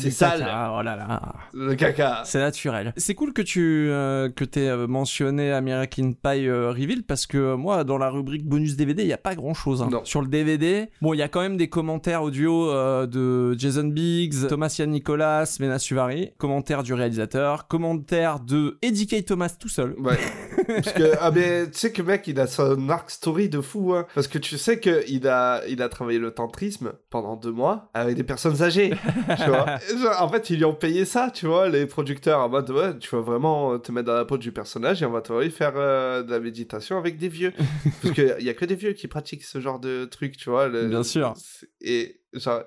[0.00, 0.40] C'est sale.
[0.40, 1.34] caca, Oh là là.
[1.54, 2.92] le caca C'est naturel.
[2.96, 7.38] C'est cool que tu euh, que t'aies euh, mentionné American Pie euh, Reveal parce que
[7.38, 10.04] euh, moi dans la rubrique bonus DVD il y a pas grand chose Non.
[10.04, 10.88] sur le DVD.
[11.02, 14.90] Bon il y a quand même des commentaires audio euh, de Jason Biggs, Thomas Yann
[14.90, 19.24] Nicolas, Mena Suvari, commentaires du réalisateur, commentaires de Eddie K.
[19.24, 19.94] Thomas tout seul.
[19.98, 20.18] Ouais.
[20.66, 23.94] Parce que, ah mais tu sais que mec, il a son arc story de fou,
[23.94, 24.06] hein.
[24.14, 28.16] Parce que tu sais qu'il a, il a travaillé le tantrisme pendant deux mois avec
[28.16, 29.66] des personnes âgées, tu vois.
[30.02, 32.98] Genre, en fait, ils lui ont payé ça, tu vois, les producteurs, en mode, ouais,
[32.98, 35.72] tu vas vraiment te mettre dans la peau du personnage et on va te faire
[35.76, 37.52] euh, de la méditation avec des vieux.
[38.02, 40.68] Parce qu'il y a que des vieux qui pratiquent ce genre de truc, tu vois.
[40.68, 41.34] le- Bien sûr.
[41.80, 42.20] Et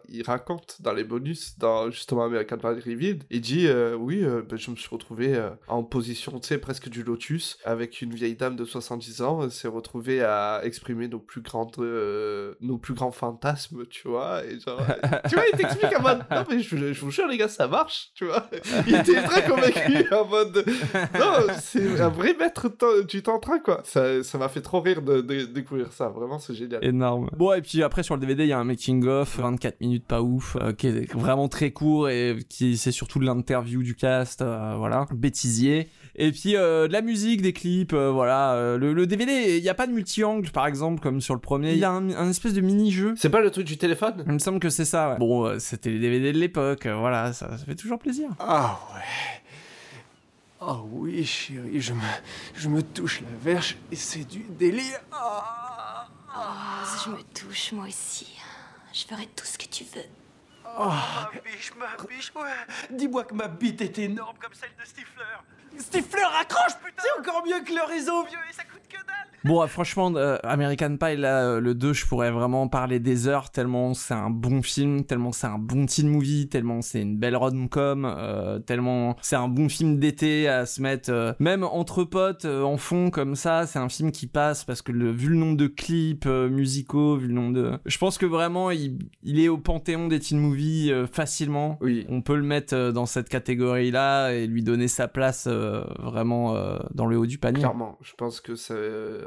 [0.09, 4.41] il raconte dans les bonus, dans justement American Pie Revealed, il dit euh, Oui, euh,
[4.41, 8.13] ben, je me suis retrouvé euh, en position, tu sais, presque du lotus, avec une
[8.13, 12.78] vieille dame de 70 ans, elle s'est retrouvée à exprimer nos plus grandes, euh, nos
[12.78, 14.45] plus grands fantasmes, tu vois.
[14.45, 14.82] Et genre,
[15.30, 17.67] tu vois, il t'explique en mode Non, mais je, je vous jure, les gars, ça
[17.67, 18.49] marche, tu vois.
[18.88, 20.65] Il était très convaincu en mode
[21.17, 22.70] Non, c'est un vrai maître
[23.05, 23.82] du tantra, quoi.
[23.86, 26.84] Ça ça m'a fait trop rire de, de découvrir ça, vraiment, c'est génial.
[26.84, 27.30] Énorme.
[27.36, 30.22] Bon, et puis après, sur le DVD, il y a un making-of, 24 minutes pas
[30.22, 34.41] ouf, euh, qui est vraiment très court et qui c'est surtout de l'interview du cast,
[34.41, 35.89] euh, voilà, bêtisier.
[36.16, 38.53] Et puis euh, de la musique, des clips, euh, voilà.
[38.53, 41.39] euh, le, le DVD, il n'y a pas de multi-angle, par exemple, comme sur le
[41.39, 41.72] premier.
[41.74, 43.14] Il y a un, un espèce de mini-jeu.
[43.16, 44.24] C'est pas le truc du téléphone?
[44.28, 45.18] Il me semble que c'est ça, ouais.
[45.18, 48.30] Bon, euh, c'était les DVD de l'époque, euh, voilà, ça, ça fait toujours plaisir.
[48.39, 49.01] Ah ouais.
[50.62, 52.01] Oh oui, chérie, je me,
[52.53, 54.99] je me touche la verge et c'est du délire.
[55.12, 58.28] Ah, Oh, je me touche, moi aussi.
[58.94, 60.06] Je ferai tout ce que tu veux.
[60.66, 60.88] oh.
[60.88, 62.52] Ma biche, ma biche, ouais.
[62.90, 65.24] Dis-moi que ma bite est énorme comme celle de Stifler.
[65.78, 68.78] Stifler, accroche, putain C'est encore mieux que le réseau, vieux, et ça coûte que dalle
[69.46, 73.30] Bon, euh, franchement, euh, American Pie, là, euh, le 2, je pourrais vraiment parler des
[73.30, 77.18] heures, tellement c'est un bon film, tellement c'est un bon teen movie, tellement c'est une
[77.18, 82.04] belle rom-com, euh, tellement c'est un bon film d'été à se mettre, euh, même entre
[82.04, 85.30] potes, euh, en fond, comme ça, c'est un film qui passe, parce que le, vu
[85.30, 87.80] le nombre de clips euh, musicaux, vu le nombre de...
[87.86, 91.78] Je pense que vraiment, il, il est au panthéon des teen movies euh, facilement.
[91.80, 92.06] Oui.
[92.10, 96.56] On peut le mettre euh, dans cette catégorie-là et lui donner sa place euh, vraiment
[96.56, 97.60] euh, dans le haut du panier.
[97.60, 98.78] Clairement, je pense que c'est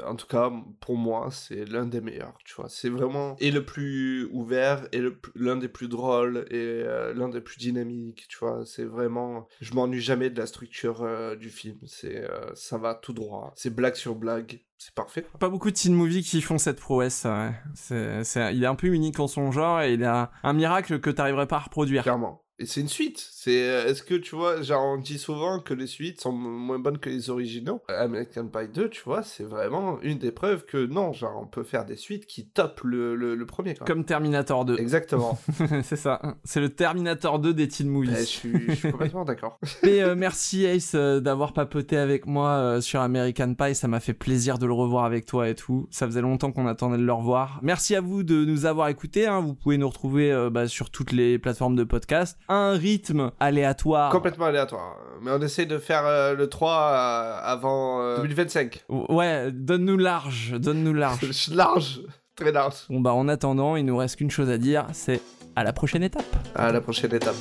[0.05, 2.69] en tout cas, pour moi, c'est l'un des meilleurs, tu vois.
[2.69, 5.01] C'est vraiment et le plus ouvert et
[5.35, 8.63] l'un des plus drôles et euh, l'un des plus dynamiques, tu vois.
[8.65, 11.77] C'est vraiment, je m'ennuie jamais de la structure euh, du film.
[11.85, 13.53] C'est, euh, ça va tout droit.
[13.55, 14.61] C'est blague sur blague.
[14.77, 15.25] C'est parfait.
[15.39, 17.25] Pas beaucoup de teen movies qui font cette prouesse.
[17.25, 17.51] ouais.
[17.73, 20.99] C'est, c'est, il est un peu unique en son genre et il a un miracle
[20.99, 22.03] que t'arriverais pas à reproduire.
[22.03, 22.42] Clairement.
[22.63, 23.27] Et c'est une suite.
[23.31, 26.79] C'est, euh, est-ce que tu vois, genre on dit souvent que les suites sont moins
[26.79, 27.81] bonnes que les originaux.
[27.89, 31.63] American Pie 2, tu vois, c'est vraiment une des preuves que non, genre on peut
[31.63, 33.75] faire des suites qui topent le, le, le premier.
[33.75, 33.85] Quoi.
[33.85, 34.77] Comme Terminator 2.
[34.79, 35.37] Exactement.
[35.83, 36.21] c'est ça.
[36.45, 38.13] C'est le Terminator 2 des teen movies.
[38.15, 39.59] Eh, je, suis, je suis complètement d'accord.
[39.83, 43.99] Et euh, merci Ace euh, d'avoir papoté avec moi euh, sur American Pie, ça m'a
[43.99, 45.87] fait plaisir de le revoir avec toi et tout.
[45.91, 47.59] Ça faisait longtemps qu'on attendait de le revoir.
[47.61, 49.27] Merci à vous de nous avoir écoutés.
[49.27, 49.41] hein.
[49.41, 52.37] Vous pouvez nous retrouver euh, bah, sur toutes les plateformes de podcast.
[52.55, 54.11] Un rythme aléatoire.
[54.11, 54.97] Complètement aléatoire.
[55.23, 58.83] Mais on essaie de faire euh, le 3 euh, avant euh, 2025.
[58.89, 61.49] Ouais, donne-nous large, donne-nous large.
[61.51, 62.01] large,
[62.35, 62.75] très large.
[62.89, 65.19] Bon bah en attendant, il nous reste qu'une chose à dire, c'est
[65.55, 66.27] à la prochaine étape.
[66.53, 67.33] À la prochaine étape.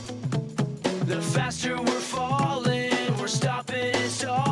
[1.07, 2.89] The faster we're falling,
[3.21, 4.52] we're stopping and stalling,